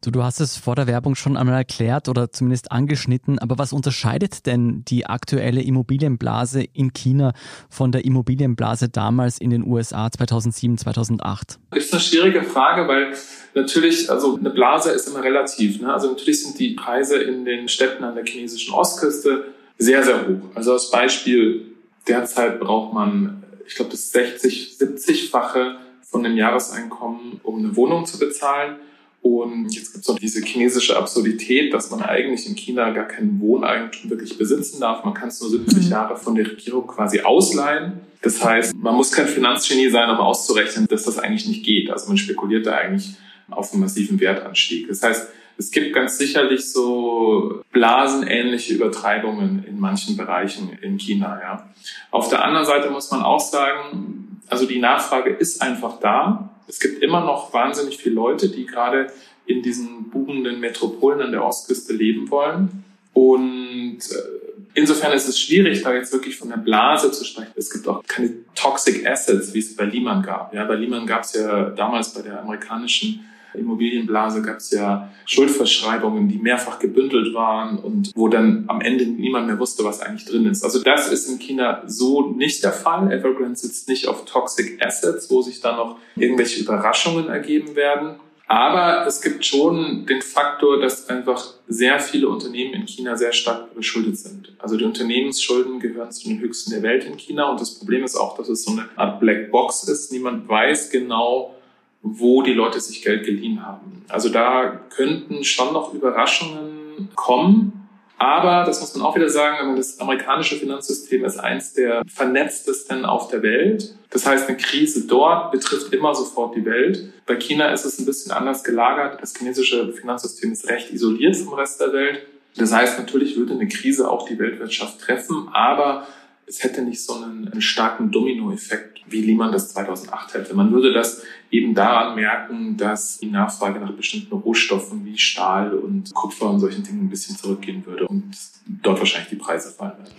Du, 0.04 0.10
du 0.10 0.24
hast 0.24 0.40
es 0.40 0.56
vor 0.56 0.74
der 0.74 0.88
Werbung 0.88 1.14
schon 1.14 1.36
einmal 1.36 1.54
erklärt 1.54 2.08
oder 2.08 2.32
zumindest 2.32 2.72
angeschnitten, 2.72 3.38
aber 3.38 3.56
was 3.58 3.72
unterscheidet 3.72 4.46
denn 4.46 4.84
die 4.84 5.06
aktuelle 5.06 5.62
Immobilienblase 5.62 6.64
in 6.72 6.92
China 6.92 7.34
von 7.70 7.92
der 7.92 8.04
Immobilienblase 8.04 8.88
damals 8.88 9.38
in 9.38 9.50
den 9.50 9.64
USA 9.64 10.10
2007, 10.10 10.76
2008? 10.78 11.60
Das 11.70 11.84
ist 11.84 11.92
eine 11.92 12.02
schwierige 12.02 12.42
Frage, 12.42 12.88
weil 12.88 13.14
natürlich, 13.54 14.10
also 14.10 14.36
eine 14.36 14.50
Blase 14.50 14.90
ist 14.90 15.06
immer 15.06 15.22
relativ. 15.22 15.80
Ne? 15.80 15.94
Also 15.94 16.08
natürlich 16.08 16.42
sind 16.42 16.58
die 16.58 16.70
Preise 16.70 17.18
in 17.18 17.44
den 17.44 17.68
Städten 17.68 18.02
an 18.02 18.16
der 18.16 18.24
chinesischen 18.24 18.74
Ostküste 18.74 19.44
sehr, 19.78 20.02
sehr 20.02 20.26
hoch. 20.26 20.50
Also 20.56 20.72
als 20.72 20.90
Beispiel, 20.90 21.76
derzeit 22.08 22.58
braucht 22.58 22.92
man, 22.92 23.44
ich 23.68 23.76
glaube, 23.76 23.92
das 23.92 24.10
60, 24.10 24.78
70-fache 24.80 25.76
von 26.02 26.24
dem 26.24 26.36
Jahreseinkommen, 26.36 27.40
um 27.44 27.58
eine 27.60 27.76
Wohnung 27.76 28.04
zu 28.04 28.18
bezahlen. 28.18 28.78
Und 29.22 29.72
jetzt 29.72 29.92
gibt 29.92 30.02
es 30.02 30.08
noch 30.08 30.18
diese 30.18 30.44
chinesische 30.44 30.96
Absurdität, 30.96 31.72
dass 31.72 31.90
man 31.92 32.02
eigentlich 32.02 32.48
in 32.48 32.56
China 32.56 32.90
gar 32.90 33.06
kein 33.06 33.40
Wohneigentum 33.40 34.10
wirklich 34.10 34.36
besitzen 34.36 34.80
darf. 34.80 35.04
Man 35.04 35.14
kann 35.14 35.28
es 35.28 35.40
nur 35.40 35.48
70 35.48 35.84
mhm. 35.84 35.90
Jahre 35.90 36.16
von 36.16 36.34
der 36.34 36.50
Regierung 36.50 36.88
quasi 36.88 37.20
ausleihen. 37.20 38.00
Das 38.20 38.44
heißt, 38.44 38.74
man 38.76 38.96
muss 38.96 39.12
kein 39.12 39.28
Finanzgenie 39.28 39.90
sein, 39.90 40.10
um 40.10 40.16
auszurechnen, 40.16 40.86
dass 40.88 41.04
das 41.04 41.20
eigentlich 41.20 41.46
nicht 41.46 41.64
geht. 41.64 41.90
Also 41.90 42.08
man 42.08 42.16
spekuliert 42.16 42.66
da 42.66 42.74
eigentlich 42.74 43.14
auf 43.48 43.72
einen 43.72 43.82
massiven 43.82 44.18
Wertanstieg. 44.18 44.88
Das 44.88 45.02
heißt, 45.02 45.28
es 45.56 45.70
gibt 45.70 45.94
ganz 45.94 46.18
sicherlich 46.18 46.72
so 46.72 47.62
blasenähnliche 47.70 48.74
Übertreibungen 48.74 49.64
in 49.64 49.78
manchen 49.78 50.16
Bereichen 50.16 50.76
in 50.80 50.98
China. 50.98 51.38
Ja. 51.40 51.68
Auf 52.10 52.28
der 52.28 52.44
anderen 52.44 52.66
Seite 52.66 52.90
muss 52.90 53.10
man 53.12 53.22
auch 53.22 53.40
sagen, 53.40 54.40
also 54.48 54.66
die 54.66 54.80
Nachfrage 54.80 55.30
ist 55.30 55.62
einfach 55.62 56.00
da. 56.00 56.50
Es 56.66 56.80
gibt 56.80 57.02
immer 57.02 57.20
noch 57.24 57.52
wahnsinnig 57.52 57.98
viele 57.98 58.14
Leute, 58.14 58.48
die 58.48 58.66
gerade 58.66 59.12
in 59.46 59.62
diesen 59.62 60.10
boomenden 60.10 60.60
Metropolen 60.60 61.20
an 61.20 61.32
der 61.32 61.44
Ostküste 61.44 61.92
leben 61.92 62.30
wollen. 62.30 62.84
Und 63.12 63.98
äh, 63.98 64.52
insofern 64.74 65.12
ist 65.12 65.28
es 65.28 65.38
schwierig, 65.38 65.82
da 65.82 65.92
jetzt 65.92 66.12
wirklich 66.12 66.36
von 66.36 66.48
der 66.48 66.56
Blase 66.56 67.10
zu 67.10 67.24
sprechen. 67.24 67.52
Es 67.56 67.70
gibt 67.70 67.86
auch 67.88 68.02
keine 68.06 68.32
Toxic 68.54 69.06
Assets, 69.06 69.52
wie 69.52 69.58
es 69.58 69.76
bei 69.76 69.84
Lehman 69.84 70.22
gab. 70.22 70.54
Ja, 70.54 70.64
bei 70.64 70.76
Lehman 70.76 71.06
gab 71.06 71.24
es 71.24 71.34
ja 71.34 71.70
damals 71.70 72.14
bei 72.14 72.22
der 72.22 72.40
amerikanischen 72.40 73.28
Immobilienblase 73.54 74.42
gab 74.42 74.58
es 74.58 74.70
ja 74.70 75.10
Schuldverschreibungen, 75.26 76.28
die 76.28 76.38
mehrfach 76.38 76.78
gebündelt 76.78 77.34
waren 77.34 77.78
und 77.78 78.12
wo 78.14 78.28
dann 78.28 78.64
am 78.68 78.80
Ende 78.80 79.06
niemand 79.06 79.46
mehr 79.46 79.58
wusste, 79.58 79.84
was 79.84 80.00
eigentlich 80.00 80.26
drin 80.26 80.46
ist. 80.46 80.64
Also 80.64 80.82
das 80.82 81.08
ist 81.08 81.28
in 81.28 81.38
China 81.38 81.82
so 81.86 82.32
nicht 82.32 82.64
der 82.64 82.72
Fall. 82.72 83.12
Evergrande 83.12 83.56
sitzt 83.56 83.88
nicht 83.88 84.08
auf 84.08 84.24
Toxic 84.24 84.84
Assets, 84.84 85.30
wo 85.30 85.42
sich 85.42 85.60
dann 85.60 85.76
noch 85.76 85.98
irgendwelche 86.16 86.60
Überraschungen 86.60 87.28
ergeben 87.28 87.76
werden. 87.76 88.16
Aber 88.52 89.06
es 89.06 89.22
gibt 89.22 89.46
schon 89.46 90.04
den 90.04 90.20
Faktor, 90.20 90.78
dass 90.78 91.08
einfach 91.08 91.54
sehr 91.68 91.98
viele 92.00 92.28
Unternehmen 92.28 92.74
in 92.74 92.86
China 92.86 93.16
sehr 93.16 93.32
stark 93.32 93.74
beschuldet 93.74 94.18
sind. 94.18 94.52
Also 94.58 94.76
die 94.76 94.84
Unternehmensschulden 94.84 95.80
gehören 95.80 96.12
zu 96.12 96.28
den 96.28 96.38
höchsten 96.38 96.70
der 96.70 96.82
Welt 96.82 97.04
in 97.04 97.16
China. 97.16 97.48
Und 97.50 97.62
das 97.62 97.78
Problem 97.78 98.04
ist 98.04 98.14
auch, 98.14 98.36
dass 98.36 98.50
es 98.50 98.64
so 98.64 98.72
eine 98.72 98.90
Art 98.96 99.20
Black 99.20 99.50
Box 99.50 99.84
ist. 99.84 100.12
Niemand 100.12 100.48
weiß 100.50 100.90
genau, 100.90 101.54
wo 102.02 102.42
die 102.42 102.52
Leute 102.52 102.80
sich 102.80 103.02
Geld 103.02 103.24
geliehen 103.24 103.64
haben. 103.64 104.04
Also 104.08 104.28
da 104.28 104.80
könnten 104.94 105.44
schon 105.44 105.72
noch 105.72 105.94
Überraschungen 105.94 107.08
kommen. 107.14 107.78
Aber 108.18 108.64
das 108.64 108.80
muss 108.80 108.94
man 108.94 109.04
auch 109.04 109.16
wieder 109.16 109.28
sagen, 109.28 109.74
das 109.74 109.98
amerikanische 109.98 110.54
Finanzsystem 110.54 111.24
ist 111.24 111.38
eins 111.38 111.72
der 111.72 112.02
vernetztesten 112.06 113.04
auf 113.04 113.28
der 113.28 113.42
Welt. 113.42 113.96
Das 114.10 114.26
heißt, 114.26 114.48
eine 114.48 114.56
Krise 114.58 115.08
dort 115.08 115.50
betrifft 115.50 115.92
immer 115.92 116.14
sofort 116.14 116.54
die 116.54 116.64
Welt. 116.64 117.12
Bei 117.26 117.34
China 117.34 117.72
ist 117.72 117.84
es 117.84 117.98
ein 117.98 118.06
bisschen 118.06 118.30
anders 118.30 118.62
gelagert. 118.62 119.20
Das 119.20 119.34
chinesische 119.36 119.92
Finanzsystem 119.92 120.52
ist 120.52 120.68
recht 120.68 120.92
isoliert 120.92 121.36
vom 121.36 121.54
Rest 121.54 121.80
der 121.80 121.92
Welt. 121.92 122.22
Das 122.56 122.72
heißt, 122.72 122.98
natürlich 122.98 123.36
würde 123.36 123.54
eine 123.54 123.66
Krise 123.66 124.08
auch 124.08 124.28
die 124.28 124.38
Weltwirtschaft 124.38 125.00
treffen, 125.00 125.48
aber 125.52 126.06
es 126.52 126.62
hätte 126.62 126.82
nicht 126.82 127.02
so 127.02 127.14
einen, 127.14 127.48
einen 127.48 127.62
starken 127.62 128.10
Dominoeffekt, 128.10 129.00
wie 129.06 129.22
Lehman 129.22 129.52
das 129.52 129.72
2008 129.72 130.34
hätte. 130.34 130.54
Man 130.54 130.70
würde 130.70 130.92
das 130.92 131.22
eben 131.50 131.74
daran 131.74 132.14
merken, 132.14 132.76
dass 132.76 133.18
die 133.18 133.30
Nachfrage 133.30 133.80
nach 133.80 133.92
bestimmten 133.92 134.34
Rohstoffen 134.34 135.04
wie 135.06 135.16
Stahl 135.16 135.72
und 135.72 136.12
Kupfer 136.12 136.50
und 136.50 136.60
solchen 136.60 136.84
Dingen 136.84 137.06
ein 137.06 137.08
bisschen 137.08 137.36
zurückgehen 137.36 137.84
würde 137.86 138.06
und 138.06 138.36
dort 138.82 138.98
wahrscheinlich 138.98 139.30
die 139.30 139.36
Preise 139.36 139.70
fallen 139.70 139.96
werden. 139.96 140.12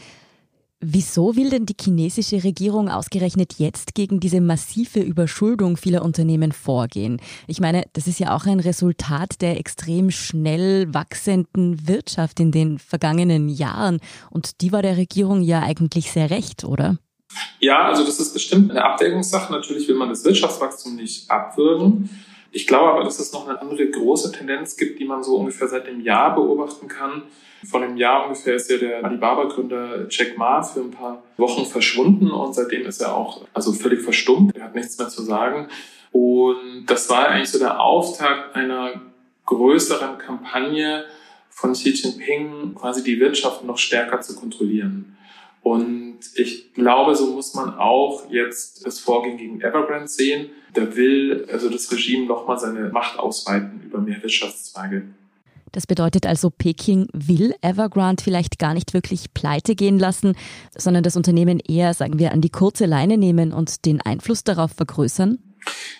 Wieso 0.86 1.38
will 1.38 1.50
denn 1.50 1.66
die 1.66 1.78
chinesische 1.80 2.44
Regierung 2.44 2.90
ausgerechnet 2.90 3.54
jetzt 3.58 3.96
gegen 3.96 4.20
diese 4.20 4.42
massive 4.42 5.00
Überschuldung 5.00 5.78
vieler 5.78 6.04
Unternehmen 6.04 6.52
vorgehen? 6.52 7.22
Ich 7.48 7.62
meine, 7.62 7.86
das 7.94 8.06
ist 8.06 8.20
ja 8.20 8.36
auch 8.36 8.46
ein 8.46 8.60
Resultat 8.60 9.42
der 9.42 9.58
extrem 9.58 10.12
schnell 10.12 10.94
wachsenden 10.94 11.88
Wirtschaft 11.88 12.42
in 12.42 12.52
den 12.52 12.80
vergangenen 12.80 13.48
Jahren. 13.48 14.02
Und 14.30 14.60
die 14.60 14.74
war 14.74 14.82
der 14.82 14.98
Regierung 14.98 15.42
ja 15.42 15.62
eigentlich 15.62 16.12
sehr 16.12 16.30
recht, 16.30 16.66
oder? 16.66 16.98
Ja, 17.62 17.86
also 17.88 18.04
das 18.04 18.20
ist 18.20 18.34
bestimmt 18.34 18.70
eine 18.70 18.84
Abwägungssache. 18.84 19.54
Natürlich 19.54 19.88
will 19.88 19.96
man 19.96 20.10
das 20.10 20.25
Wirtschaftswachstum 20.25 20.98
nicht 20.98 21.32
abwürgen. 21.32 22.10
Ich 22.54 22.68
glaube 22.68 22.92
aber, 22.92 23.04
dass 23.04 23.20
es 23.20 23.34
noch 23.34 23.48
eine 23.48 23.60
andere 23.60 23.88
große 23.90 24.32
Tendenz 24.32 24.78
gibt, 24.78 25.00
die 25.00 25.06
man 25.06 25.24
so 25.24 25.36
ungefähr 25.38 25.68
seit 25.68 25.88
dem 25.88 26.02
Jahr 26.02 26.36
beobachten 26.36 26.88
kann 26.88 27.24
vor 27.66 27.82
einem 27.82 27.98
Jahr 27.98 28.26
ungefähr 28.26 28.56
ist 28.56 28.70
ja 28.70 28.78
der 28.78 29.04
Alibaba-Gründer 29.04 30.08
Jack 30.10 30.38
Ma 30.38 30.62
für 30.62 30.82
ein 30.82 30.92
paar 30.92 31.24
Wochen 31.38 31.66
verschwunden 31.66 32.30
und 32.30 32.54
seitdem 32.54 32.86
ist 32.86 33.02
er 33.02 33.16
auch 33.16 33.46
also 33.54 33.72
völlig 33.72 34.02
verstummt. 34.02 34.56
Er 34.56 34.66
hat 34.66 34.76
nichts 34.76 34.98
mehr 34.98 35.10
zu 35.10 35.24
sagen. 35.24 35.68
Und 36.12 36.86
das 36.88 37.10
war 37.10 37.28
eigentlich 37.28 37.50
so 37.50 37.60
der 37.60 37.80
Auftakt 37.80 38.56
einer 38.56 39.02
größeren 39.46 40.18
Kampagne 40.18 41.06
von 41.50 41.74
Xi 41.74 41.92
Jinping, 41.92 42.76
quasi 42.76 43.04
die 43.04 43.20
Wirtschaft 43.20 43.64
noch 43.64 43.78
stärker 43.78 44.22
zu 44.22 44.36
kontrollieren. 44.36 45.18
Und 45.62 46.12
ich 46.36 46.74
glaube, 46.74 47.15
so 47.15 47.34
muss 47.34 47.53
man 47.53 47.75
auch 47.75 48.30
jetzt 48.30 48.86
das 48.86 49.00
Vorgehen 49.00 49.38
gegen 49.38 49.62
Evergrande 49.62 50.08
sehen. 50.08 50.50
Da 50.74 50.96
will 50.96 51.48
also 51.51 51.70
das 51.70 51.92
Regime 51.92 52.25
nochmal 52.25 52.58
seine 52.58 52.89
Macht 52.89 53.20
ausweiten 53.20 53.82
über 53.84 54.00
mehr 54.00 54.22
Wirtschaftszweige. 54.22 55.03
Das 55.72 55.88
bedeutet 55.88 56.27
also, 56.27 56.51
Peking 56.51 57.08
will 57.13 57.56
Evergrande 57.62 58.24
vielleicht 58.24 58.60
gar 58.60 58.75
nicht 58.75 58.94
wirklich 58.94 59.34
pleite 59.34 59.75
gehen 59.75 59.98
lassen, 59.98 60.36
sondern 60.77 61.03
das 61.03 61.15
Unternehmen 61.15 61.60
eher, 61.60 61.96
sagen 61.96 62.20
wir, 62.20 62.32
an 62.32 62.42
die 62.42 62.51
kurze 62.51 62.86
Leine 62.86 63.18
nehmen 63.18 63.51
und 63.51 63.86
den 63.86 64.00
Einfluss 64.00 64.44
darauf 64.44 64.72
vergrößern? 64.72 65.39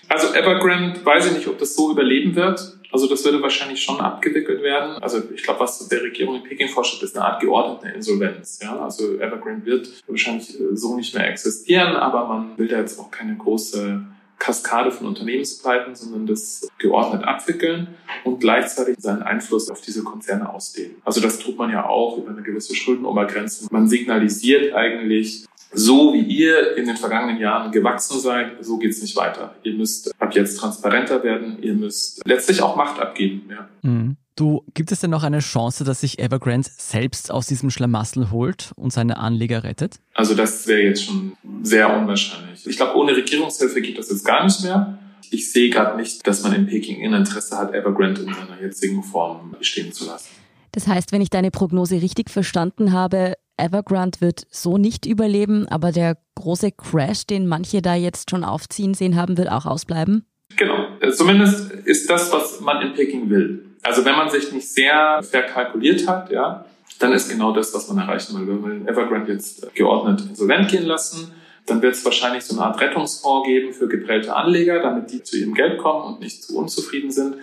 Also 0.10 0.34
Evergrande 0.34 1.03
weiß 1.03 1.27
ich 1.27 1.34
nicht, 1.34 1.48
ob 1.48 1.58
das 1.58 1.75
so 1.75 1.92
überleben 1.92 2.36
wird. 2.36 2.77
Also 2.94 3.08
das 3.08 3.26
würde 3.26 3.42
wahrscheinlich 3.42 3.82
schon 3.82 4.00
abgewickelt 4.00 4.62
werden. 4.62 5.02
Also 5.02 5.22
ich 5.34 5.42
glaube, 5.42 5.62
was 5.62 5.88
der 5.88 6.04
Regierung 6.04 6.36
in 6.36 6.44
Peking 6.44 6.68
vorstellt, 6.68 7.02
ist 7.02 7.18
eine 7.18 7.26
Art 7.26 7.42
geordnete 7.42 7.94
Insolvenz. 7.96 8.60
Ja? 8.62 8.80
Also 8.80 9.16
Evergrande 9.16 9.66
wird 9.66 9.90
wahrscheinlich 10.08 10.56
so 10.74 10.96
nicht 10.96 11.16
mehr 11.16 11.28
existieren, 11.28 11.96
aber 11.96 12.28
man 12.28 12.58
will 12.58 12.68
da 12.68 12.80
jetzt 12.80 13.00
auch 13.00 13.10
keine 13.10 13.36
große 13.36 14.06
Kaskade 14.38 14.92
von 14.92 15.08
Unternehmenspleiten, 15.08 15.96
sondern 15.96 16.28
das 16.28 16.68
geordnet 16.78 17.24
abwickeln 17.24 17.88
und 18.26 18.42
gleichzeitig 18.42 18.98
seinen 19.00 19.24
Einfluss 19.24 19.70
auf 19.70 19.82
diese 19.82 20.04
Konzerne 20.04 20.54
ausdehnen. 20.54 20.98
Also 21.06 21.22
das 21.22 21.40
tut 21.40 21.58
man 21.58 21.72
ja 21.72 21.88
auch 21.88 22.18
über 22.18 22.30
eine 22.30 22.44
gewisse 22.44 22.76
Schuldenobergrenze. 22.76 23.68
Man 23.72 23.88
signalisiert 23.88 24.74
eigentlich, 24.74 25.46
so 25.74 26.13
wie 26.13 26.22
ihr 26.22 26.77
in 26.77 26.86
den 26.86 26.98
vergangenen 26.98 27.39
Jahren 27.39 27.72
gewachsen 27.72 28.20
seid, 28.20 28.63
so 28.63 28.77
geht's 28.77 29.01
nicht 29.01 29.15
weiter. 29.15 29.56
Ihr 29.63 29.74
müsst 29.74 30.13
ab 30.20 30.34
jetzt 30.36 30.58
transparenter 30.58 31.24
werden, 31.24 31.62
ihr 31.62 31.74
müsst 31.74 32.22
letztlich 32.25 32.62
auch 32.62 32.75
Macht 32.75 33.00
abgeben. 33.00 33.50
Ja. 33.50 33.70
Mhm. 33.82 34.18
Du, 34.36 34.63
gibt 34.74 34.92
es 34.92 35.00
denn 35.00 35.12
noch 35.12 35.22
eine 35.22 35.39
Chance, 35.39 35.84
dass 35.84 36.01
sich 36.01 36.18
Evergrande 36.18 36.68
selbst 36.75 37.30
aus 37.30 37.46
diesem 37.46 37.70
Schlamassel 37.70 38.32
holt 38.32 38.72
und 38.75 38.92
seine 38.92 39.18
Anleger 39.18 39.63
rettet? 39.63 40.00
Also 40.15 40.34
das 40.34 40.65
wäre 40.65 40.82
jetzt 40.82 41.03
schon 41.03 41.34
sehr 41.62 41.96
unwahrscheinlich. 41.96 42.65
Ich 42.65 42.77
glaube, 42.77 42.98
ohne 42.98 43.15
Regierungshilfe 43.15 43.82
geht 43.82 44.00
das 44.00 44.10
jetzt 44.10 44.25
gar 44.25 44.44
nicht 44.44 44.63
mehr. 44.63 44.98
Ich 45.30 45.51
sehe 45.51 45.70
gerade 45.70 45.98
nicht, 45.98 46.25
dass 46.25 46.42
man 46.42 46.53
in 46.53 46.65
Peking 46.65 47.06
ein 47.06 47.13
Interesse 47.13 47.58
hat, 47.58 47.74
Evergrande 47.75 48.22
in 48.22 48.34
seiner 48.34 48.60
jetzigen 48.60 49.03
Form 49.03 49.56
bestehen 49.58 49.94
zu 49.94 50.06
lassen. 50.06 50.30
Das 50.72 50.88
heißt, 50.88 51.12
wenn 51.12 51.22
ich 51.22 51.30
deine 51.30 51.51
Prognose 51.51 52.01
richtig 52.01 52.32
verstanden 52.32 52.92
habe, 52.92 53.36
Evergrande 53.58 54.22
wird 54.22 54.46
so 54.50 54.78
nicht 54.78 55.06
überleben, 55.06 55.68
aber 55.68 55.92
der 55.92 56.18
große 56.36 56.72
Crash, 56.72 57.26
den 57.26 57.48
manche 57.48 57.82
da 57.82 57.96
jetzt 57.96 58.30
schon 58.30 58.44
aufziehen 58.44 58.94
sehen 58.94 59.16
haben, 59.16 59.38
wird 59.38 59.52
auch 59.52 59.66
ausbleiben? 59.66 60.26
Genau. 60.58 60.88
Zumindest 61.12 61.72
ist 61.72 62.10
das, 62.10 62.32
was 62.32 62.60
man 62.62 62.82
in 62.82 62.94
Peking 62.94 63.30
will. 63.30 63.66
Also 63.84 64.06
wenn 64.06 64.16
man 64.16 64.30
sich 64.30 64.52
nicht 64.52 64.68
sehr 64.68 65.22
verkalkuliert 65.24 66.08
hat, 66.08 66.32
ja, 66.32 66.66
dann 67.00 67.12
ist 67.12 67.30
genau 67.30 67.54
das, 67.54 67.74
was 67.74 67.90
man 67.90 67.98
erreichen 67.98 68.40
will. 68.40 68.48
Wenn 68.48 68.86
wir 68.86 68.92
Evergrande 68.92 69.34
jetzt 69.34 69.74
geordnet 69.76 70.22
insolvent 70.30 70.70
gehen 70.70 70.86
lassen, 70.86 71.32
dann 71.66 71.82
wird 71.82 71.96
es 71.96 72.04
wahrscheinlich 72.06 72.44
so 72.44 72.56
eine 72.56 72.66
Art 72.66 72.80
Rettungsfonds 72.82 73.48
geben 73.48 73.74
für 73.74 73.88
geprellte 73.88 74.36
Anleger, 74.36 74.82
damit 74.82 75.12
die 75.12 75.24
zu 75.24 75.38
ihrem 75.38 75.54
Geld 75.54 75.78
kommen 75.78 76.14
und 76.14 76.20
nicht 76.20 76.44
zu 76.44 76.58
unzufrieden 76.58 77.12
sind. 77.12 77.38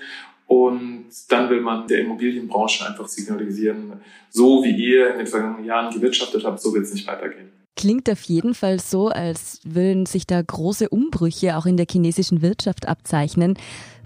Und 0.50 1.04
dann 1.28 1.48
will 1.48 1.60
man 1.60 1.86
der 1.86 2.00
Immobilienbranche 2.00 2.84
einfach 2.84 3.06
signalisieren, 3.06 3.92
so 4.30 4.64
wie 4.64 4.72
ihr 4.72 5.12
in 5.12 5.18
den 5.18 5.26
vergangenen 5.28 5.64
Jahren 5.64 5.94
gewirtschaftet 5.94 6.42
habt, 6.44 6.60
so 6.60 6.74
wird 6.74 6.82
es 6.82 6.92
nicht 6.92 7.06
weitergehen. 7.06 7.52
klingt 7.76 8.10
auf 8.10 8.20
jeden 8.22 8.54
Fall 8.54 8.80
so, 8.80 9.10
als 9.10 9.60
würden 9.64 10.06
sich 10.06 10.26
da 10.26 10.42
große 10.42 10.88
Umbrüche 10.88 11.56
auch 11.56 11.66
in 11.66 11.76
der 11.76 11.86
chinesischen 11.88 12.42
Wirtschaft 12.42 12.88
abzeichnen. 12.88 13.54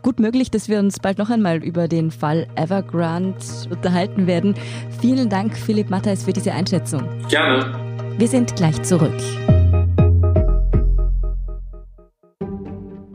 Gut 0.02 0.20
möglich, 0.20 0.50
dass 0.50 0.68
wir 0.68 0.80
uns 0.80 1.00
bald 1.00 1.16
noch 1.16 1.30
einmal 1.30 1.64
über 1.64 1.88
den 1.88 2.10
Fall 2.10 2.46
Evergrande 2.56 3.38
unterhalten 3.70 4.26
werden. 4.26 4.54
Vielen 5.00 5.30
Dank, 5.30 5.56
Philipp 5.56 5.88
Matthijs, 5.88 6.24
für 6.24 6.34
diese 6.34 6.52
Einschätzung. 6.52 7.08
Gerne. 7.30 7.74
Wir 8.18 8.28
sind 8.28 8.54
gleich 8.54 8.82
zurück. 8.82 9.18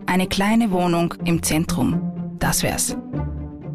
Eine 0.07 0.25
kleine 0.27 0.71
Wohnung 0.71 1.13
im 1.25 1.43
Zentrum. 1.43 2.01
Das 2.39 2.63
wär's. 2.63 2.98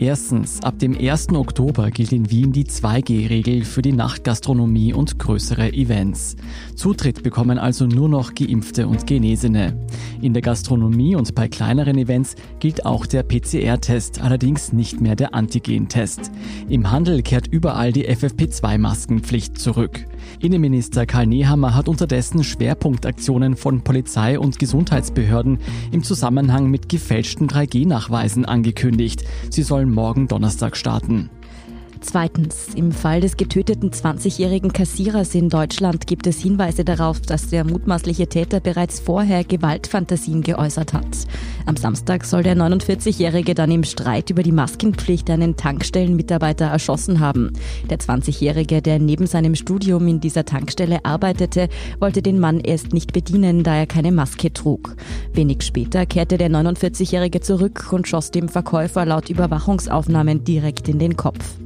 Erstens, 0.00 0.60
ab 0.62 0.78
dem 0.80 0.98
1. 0.98 1.28
Oktober 1.30 1.90
gilt 1.90 2.12
in 2.12 2.28
Wien 2.30 2.52
die 2.52 2.64
2G-Regel 2.64 3.64
für 3.64 3.80
die 3.80 3.92
Nachtgastronomie 3.92 4.92
und 4.92 5.18
größere 5.18 5.72
Events. 5.72 6.36
Zutritt 6.74 7.22
bekommen 7.22 7.58
also 7.58 7.86
nur 7.86 8.08
noch 8.08 8.34
Geimpfte 8.34 8.88
und 8.88 9.06
Genesene. 9.06 9.78
In 10.20 10.32
der 10.32 10.42
Gastronomie 10.42 11.14
und 11.14 11.34
bei 11.34 11.48
kleineren 11.48 11.96
Events 11.96 12.34
gilt 12.58 12.84
auch 12.84 13.06
der 13.06 13.22
PCR-Test, 13.22 14.20
allerdings 14.20 14.72
nicht 14.72 15.00
mehr 15.00 15.14
der 15.14 15.32
Antigen-Test. 15.32 16.32
Im 16.68 16.90
Handel 16.90 17.22
kehrt 17.22 17.46
überall 17.46 17.92
die 17.92 18.08
FFP2-Maskenpflicht 18.08 19.56
zurück. 19.56 20.06
Innenminister 20.40 21.06
Karl 21.06 21.26
Nehammer 21.26 21.74
hat 21.74 21.88
unterdessen 21.88 22.44
Schwerpunktaktionen 22.44 23.56
von 23.56 23.82
Polizei 23.82 24.38
und 24.38 24.58
Gesundheitsbehörden 24.58 25.58
im 25.92 26.02
Zusammenhang 26.02 26.70
mit 26.70 26.88
gefälschten 26.88 27.48
3G-Nachweisen 27.48 28.44
angekündigt. 28.44 29.24
Sie 29.50 29.62
sollen 29.62 29.90
morgen 29.90 30.28
Donnerstag 30.28 30.76
starten. 30.76 31.30
Zweitens, 32.06 32.68
im 32.76 32.92
Fall 32.92 33.22
des 33.22 33.38
getöteten 33.38 33.90
20-jährigen 33.90 34.72
Kassierers 34.72 35.34
in 35.34 35.48
Deutschland 35.48 36.06
gibt 36.06 36.26
es 36.26 36.38
Hinweise 36.38 36.84
darauf, 36.84 37.22
dass 37.22 37.48
der 37.48 37.64
mutmaßliche 37.64 38.28
Täter 38.28 38.60
bereits 38.60 39.00
vorher 39.00 39.42
Gewaltfantasien 39.42 40.42
geäußert 40.42 40.92
hat. 40.92 41.06
Am 41.64 41.76
Samstag 41.76 42.26
soll 42.26 42.42
der 42.42 42.56
49-Jährige 42.56 43.54
dann 43.54 43.70
im 43.70 43.84
Streit 43.84 44.28
über 44.28 44.42
die 44.42 44.52
Maskenpflicht 44.52 45.30
einen 45.30 45.56
Tankstellenmitarbeiter 45.56 46.66
erschossen 46.66 47.20
haben. 47.20 47.54
Der 47.88 47.98
20-Jährige, 47.98 48.82
der 48.82 48.98
neben 48.98 49.26
seinem 49.26 49.54
Studium 49.54 50.06
in 50.06 50.20
dieser 50.20 50.44
Tankstelle 50.44 51.04
arbeitete, 51.06 51.70
wollte 52.00 52.20
den 52.20 52.38
Mann 52.38 52.60
erst 52.60 52.92
nicht 52.92 53.14
bedienen, 53.14 53.64
da 53.64 53.76
er 53.76 53.86
keine 53.86 54.12
Maske 54.12 54.52
trug. 54.52 54.94
Wenig 55.32 55.62
später 55.62 56.04
kehrte 56.04 56.36
der 56.36 56.50
49-Jährige 56.50 57.40
zurück 57.40 57.88
und 57.92 58.06
schoss 58.06 58.30
dem 58.30 58.50
Verkäufer 58.50 59.06
laut 59.06 59.30
Überwachungsaufnahmen 59.30 60.44
direkt 60.44 60.88
in 60.88 60.98
den 60.98 61.16
Kopf. 61.16 61.56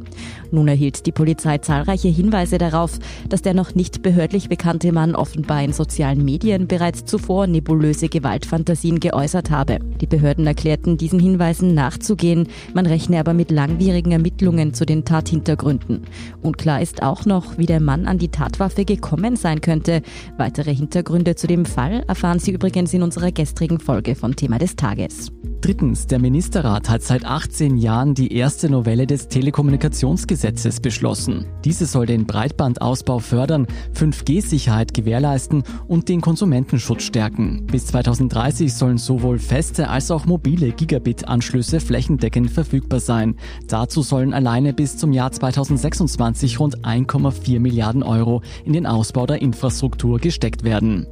Nun 0.51 0.69
erhielt 0.69 1.07
die 1.07 1.13
Polizei 1.13 1.59
zahlreiche 1.59 2.09
Hinweise 2.09 2.59
darauf, 2.59 2.99
dass 3.29 3.43
der 3.43 3.55
noch 3.55 3.75
nicht 3.75 4.03
behördlich 4.03 4.49
bekannte 4.49 4.93
Mann 4.93 5.15
offenbar 5.15 5.63
in 5.63 5.73
sozialen 5.73 6.25
Medien 6.25 6.67
bereits 6.67 7.05
zuvor 7.05 7.47
nebulöse 7.47 8.09
Gewaltfantasien 8.09 9.01
geäußert 9.01 9.51
habe. 9.51 9.79
Die 10.01 10.07
Behörden 10.07 10.47
erklärten, 10.47 10.97
diesen 10.97 11.21
Hinweisen 11.21 11.75
nachzugehen, 11.75 12.49
man 12.75 12.87
rechne 12.87 13.21
aber 13.21 13.35
mit 13.35 13.51
langwierigen 13.51 14.13
Ermittlungen 14.13 14.75
zu 14.75 14.87
den 14.87 15.05
Tathintergründen. 15.05 16.03
Unklar 16.43 16.81
ist 16.81 17.03
auch 17.03 17.25
noch, 17.25 17.59
wie 17.59 17.67
der 17.67 17.81
Mann 17.81 18.07
an 18.07 18.19
die 18.19 18.29
Tatwaffe 18.29 18.85
gekommen 18.85 19.37
sein 19.37 19.61
könnte. 19.61 20.03
Weitere 20.37 20.75
Hintergründe 20.75 21.35
zu 21.35 21.47
dem 21.47 21.65
Fall 21.65 22.05
erfahren 22.09 22.39
Sie 22.39 22.53
übrigens 22.53 22.95
in 22.95 23.03
unserer 23.03 23.33
gestrigen 23.33 23.81
Folge 23.81 24.15
von 24.15 24.37
Thema 24.37 24.59
des 24.59 24.77
Tages. 24.77 25.31
Drittens, 25.61 26.07
der 26.07 26.21
Ministerrat 26.21 26.89
hat 26.89 27.03
seit 27.03 27.25
18 27.25 27.77
Jahren 27.79 28.15
die 28.15 28.33
erste 28.33 28.71
Novelle 28.71 29.09
des 29.09 29.27
Telekommunikationsgesetzes 29.27 30.79
beschlossen. 30.79 31.47
Diese 31.65 31.85
soll 31.85 32.07
den 32.07 32.27
Breitbandausbau 32.27 33.19
fördern, 33.19 33.67
5G-Sicherheit 33.93 34.95
gewährleisten 34.95 35.65
und 35.89 36.09
den 36.09 36.21
Konsumentenschutz 36.21 37.03
stärken. 37.03 37.67
Bis 37.67 37.87
2030 37.87 38.73
sollen 38.73 38.99
sowohl 38.99 39.41
feste 39.41 39.89
als 39.89 40.13
auch 40.13 40.27
mobile 40.27 40.71
Gigabit-Anschlüsse 40.71 41.81
flächendeckend 41.81 42.51
verfügbar 42.51 43.01
sein. 43.01 43.35
Dazu 43.67 44.03
sollen 44.03 44.35
alleine 44.35 44.73
bis 44.73 44.97
zum 44.97 45.13
Jahr 45.13 45.33
2026 45.33 46.61
rund 46.61 46.85
1,4 46.85 47.59
Milliarden 47.59 48.05
Euro 48.05 48.43
in 48.65 48.75
den 48.75 48.87
Ausbau 48.87 49.27
der 49.27 49.43
Infrastruktur 49.43 50.21
gesteckt 50.21 50.63
werden. 50.63 51.09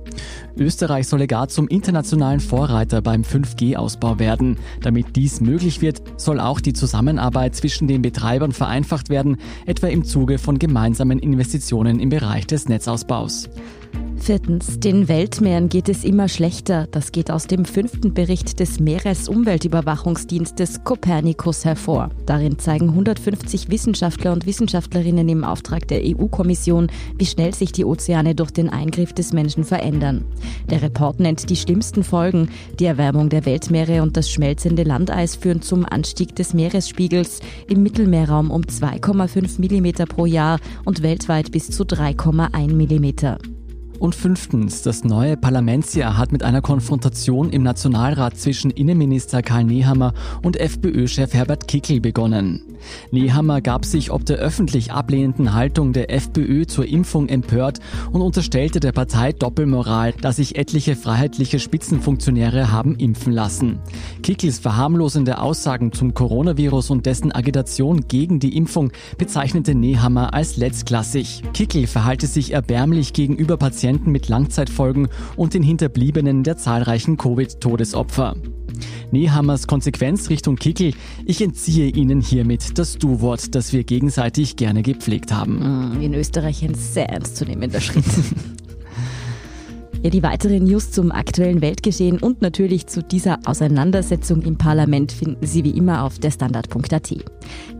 Österreich 0.56 1.08
solle 1.08 1.26
gar 1.26 1.48
zum 1.48 1.68
internationalen 1.68 2.40
Vorreiter 2.40 3.02
beim 3.02 3.22
5G-Ausbau 3.22 4.18
werden. 4.18 4.35
Damit 4.80 5.16
dies 5.16 5.40
möglich 5.40 5.80
wird, 5.80 6.02
soll 6.16 6.40
auch 6.40 6.60
die 6.60 6.72
Zusammenarbeit 6.72 7.54
zwischen 7.54 7.88
den 7.88 8.02
Betreibern 8.02 8.52
vereinfacht 8.52 9.10
werden, 9.10 9.36
etwa 9.66 9.86
im 9.88 10.04
Zuge 10.04 10.38
von 10.38 10.58
gemeinsamen 10.58 11.18
Investitionen 11.18 12.00
im 12.00 12.08
Bereich 12.08 12.46
des 12.46 12.68
Netzausbaus. 12.68 13.48
Viertens, 14.18 14.80
den 14.80 15.08
Weltmeeren 15.08 15.68
geht 15.68 15.88
es 15.88 16.02
immer 16.02 16.28
schlechter. 16.28 16.88
Das 16.90 17.12
geht 17.12 17.30
aus 17.30 17.46
dem 17.46 17.64
fünften 17.64 18.12
Bericht 18.12 18.58
des 18.58 18.80
Meeresumweltüberwachungsdienstes 18.80 20.82
Copernicus 20.82 21.64
hervor. 21.64 22.10
Darin 22.24 22.58
zeigen 22.58 22.88
150 22.88 23.70
Wissenschaftler 23.70 24.32
und 24.32 24.46
Wissenschaftlerinnen 24.46 25.28
im 25.28 25.44
Auftrag 25.44 25.86
der 25.86 26.00
EU-Kommission, 26.02 26.88
wie 27.16 27.26
schnell 27.26 27.54
sich 27.54 27.70
die 27.70 27.84
Ozeane 27.84 28.34
durch 28.34 28.50
den 28.50 28.68
Eingriff 28.68 29.12
des 29.12 29.32
Menschen 29.32 29.62
verändern. 29.62 30.24
Der 30.70 30.82
Report 30.82 31.20
nennt 31.20 31.48
die 31.48 31.56
schlimmsten 31.56 32.02
Folgen. 32.02 32.48
Die 32.80 32.86
Erwärmung 32.86 33.28
der 33.28 33.46
Weltmeere 33.46 34.02
und 34.02 34.16
das 34.16 34.30
schmelzende 34.30 34.82
Landeis 34.82 35.36
führen 35.36 35.62
zum 35.62 35.84
Anstieg 35.84 36.34
des 36.34 36.52
Meeresspiegels 36.52 37.38
im 37.68 37.84
Mittelmeerraum 37.84 38.50
um 38.50 38.62
2,5 38.62 39.60
Millimeter 39.60 40.06
pro 40.06 40.26
Jahr 40.26 40.58
und 40.84 41.02
weltweit 41.02 41.52
bis 41.52 41.70
zu 41.70 41.84
3,1 41.84 42.74
Millimeter. 42.74 43.38
Und 43.98 44.14
fünftens, 44.14 44.82
das 44.82 45.04
neue 45.04 45.36
Parlamentsjahr 45.36 46.18
hat 46.18 46.30
mit 46.30 46.42
einer 46.42 46.60
Konfrontation 46.60 47.50
im 47.50 47.62
Nationalrat 47.62 48.36
zwischen 48.36 48.70
Innenminister 48.70 49.42
Karl 49.42 49.64
Nehammer 49.64 50.12
und 50.42 50.58
FPÖ-Chef 50.58 51.32
Herbert 51.32 51.66
Kickl 51.66 52.00
begonnen. 52.00 52.75
Nehammer 53.10 53.60
gab 53.60 53.84
sich 53.84 54.10
ob 54.10 54.24
der 54.24 54.36
öffentlich 54.36 54.92
ablehnenden 54.92 55.54
Haltung 55.54 55.92
der 55.92 56.10
FPÖ 56.12 56.66
zur 56.66 56.86
Impfung 56.86 57.28
empört 57.28 57.80
und 58.12 58.22
unterstellte 58.22 58.80
der 58.80 58.92
Partei 58.92 59.32
Doppelmoral, 59.32 60.12
dass 60.20 60.36
sich 60.36 60.56
etliche 60.56 60.96
freiheitliche 60.96 61.58
Spitzenfunktionäre 61.58 62.70
haben 62.72 62.96
impfen 62.96 63.32
lassen. 63.32 63.78
Kickls 64.22 64.58
verharmlosende 64.58 65.38
Aussagen 65.40 65.92
zum 65.92 66.14
Coronavirus 66.14 66.90
und 66.90 67.06
dessen 67.06 67.32
Agitation 67.32 68.08
gegen 68.08 68.40
die 68.40 68.56
Impfung 68.56 68.92
bezeichnete 69.18 69.74
Nehammer 69.74 70.34
als 70.34 70.56
letztklassig. 70.56 71.42
Kickl 71.52 71.86
verhalte 71.86 72.26
sich 72.26 72.52
erbärmlich 72.52 73.12
gegenüber 73.12 73.56
Patienten 73.56 74.12
mit 74.12 74.28
Langzeitfolgen 74.28 75.08
und 75.36 75.54
den 75.54 75.62
Hinterbliebenen 75.62 76.42
der 76.42 76.56
zahlreichen 76.56 77.16
Covid-Todesopfer. 77.16 78.36
Nehammers 79.10 79.66
Konsequenz 79.66 80.30
Richtung 80.30 80.56
Kickel, 80.56 80.92
ich 81.24 81.40
entziehe 81.40 81.88
Ihnen 81.88 82.20
hiermit 82.20 82.78
das 82.78 82.98
Du-Wort, 82.98 83.54
das 83.54 83.72
wir 83.72 83.84
gegenseitig 83.84 84.56
gerne 84.56 84.82
gepflegt 84.82 85.32
haben. 85.32 85.94
Mm, 85.98 86.02
in 86.02 86.14
Österreich 86.14 86.64
ein 86.64 86.74
sehr 86.74 87.08
ernstzunehmender 87.08 87.80
Schritt. 87.80 88.04
Ja, 90.06 90.10
die 90.10 90.22
weiteren 90.22 90.62
News 90.62 90.92
zum 90.92 91.10
aktuellen 91.10 91.60
Weltgeschehen 91.60 92.18
und 92.18 92.40
natürlich 92.40 92.86
zu 92.86 93.02
dieser 93.02 93.40
Auseinandersetzung 93.44 94.42
im 94.42 94.56
Parlament 94.56 95.10
finden 95.10 95.44
Sie 95.44 95.64
wie 95.64 95.70
immer 95.70 96.04
auf 96.04 96.20
derstandard.at. 96.20 97.12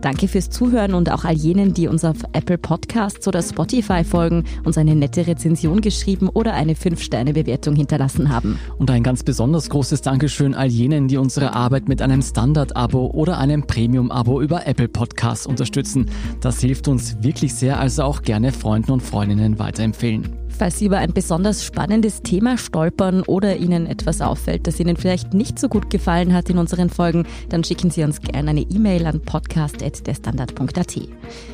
Danke 0.01 0.27
fürs 0.27 0.49
Zuhören 0.49 0.93
und 0.93 1.09
auch 1.09 1.23
all 1.23 1.35
jenen, 1.35 1.73
die 1.73 1.87
uns 1.87 2.03
auf 2.03 2.17
Apple 2.33 2.57
Podcasts 2.57 3.25
oder 3.29 3.41
Spotify 3.41 4.03
folgen, 4.03 4.43
uns 4.65 4.77
eine 4.77 4.93
nette 4.93 5.25
Rezension 5.25 5.79
geschrieben 5.79 6.27
oder 6.27 6.53
eine 6.53 6.73
5-Sterne-Bewertung 6.73 7.77
hinterlassen 7.77 8.29
haben. 8.29 8.59
Und 8.77 8.91
ein 8.91 9.03
ganz 9.03 9.23
besonders 9.23 9.69
großes 9.69 10.01
Dankeschön 10.01 10.53
all 10.53 10.67
jenen, 10.67 11.07
die 11.07 11.15
unsere 11.15 11.53
Arbeit 11.53 11.87
mit 11.87 12.01
einem 12.01 12.21
Standard-Abo 12.21 13.07
oder 13.13 13.37
einem 13.37 13.65
Premium-Abo 13.65 14.41
über 14.41 14.67
Apple 14.67 14.89
Podcasts 14.89 15.47
unterstützen. 15.47 16.07
Das 16.41 16.59
hilft 16.59 16.89
uns 16.89 17.23
wirklich 17.23 17.55
sehr, 17.55 17.79
also 17.79 18.03
auch 18.03 18.21
gerne 18.21 18.51
Freunden 18.51 18.91
und 18.91 19.01
Freundinnen 19.01 19.59
weiterempfehlen. 19.59 20.46
Falls 20.57 20.79
Sie 20.79 20.87
über 20.87 20.97
ein 20.97 21.13
besonders 21.13 21.63
spannendes 21.63 22.23
Thema 22.23 22.57
stolpern 22.57 23.21
oder 23.21 23.57
Ihnen 23.57 23.85
etwas 23.85 24.21
auffällt, 24.21 24.65
das 24.65 24.79
Ihnen 24.79 24.97
vielleicht 24.97 25.35
nicht 25.35 25.59
so 25.59 25.69
gut 25.69 25.91
gefallen 25.91 26.33
hat 26.33 26.49
in 26.49 26.57
unseren 26.57 26.89
Folgen, 26.89 27.27
dann 27.49 27.63
schicken 27.63 27.91
Sie 27.91 28.03
uns 28.03 28.21
gerne 28.21 28.49
eine 28.49 28.61
E-Mail 28.61 29.05
an 29.05 29.21
podcast.derstandard.at. 29.21 30.97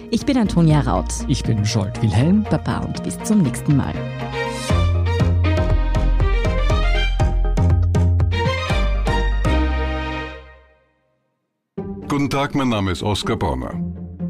Ich 0.09 0.25
bin 0.25 0.37
Antonia 0.37 0.79
Raut. 0.79 1.11
Ich 1.27 1.43
bin 1.43 1.65
Scholt 1.65 2.01
Wilhelm. 2.01 2.43
Baba 2.49 2.79
und 2.79 3.03
bis 3.03 3.21
zum 3.23 3.41
nächsten 3.41 3.75
Mal. 3.75 3.93
Guten 12.07 12.29
Tag, 12.29 12.55
mein 12.55 12.69
Name 12.69 12.91
ist 12.91 13.03
Oskar 13.03 13.35
Bonner. 13.35 14.02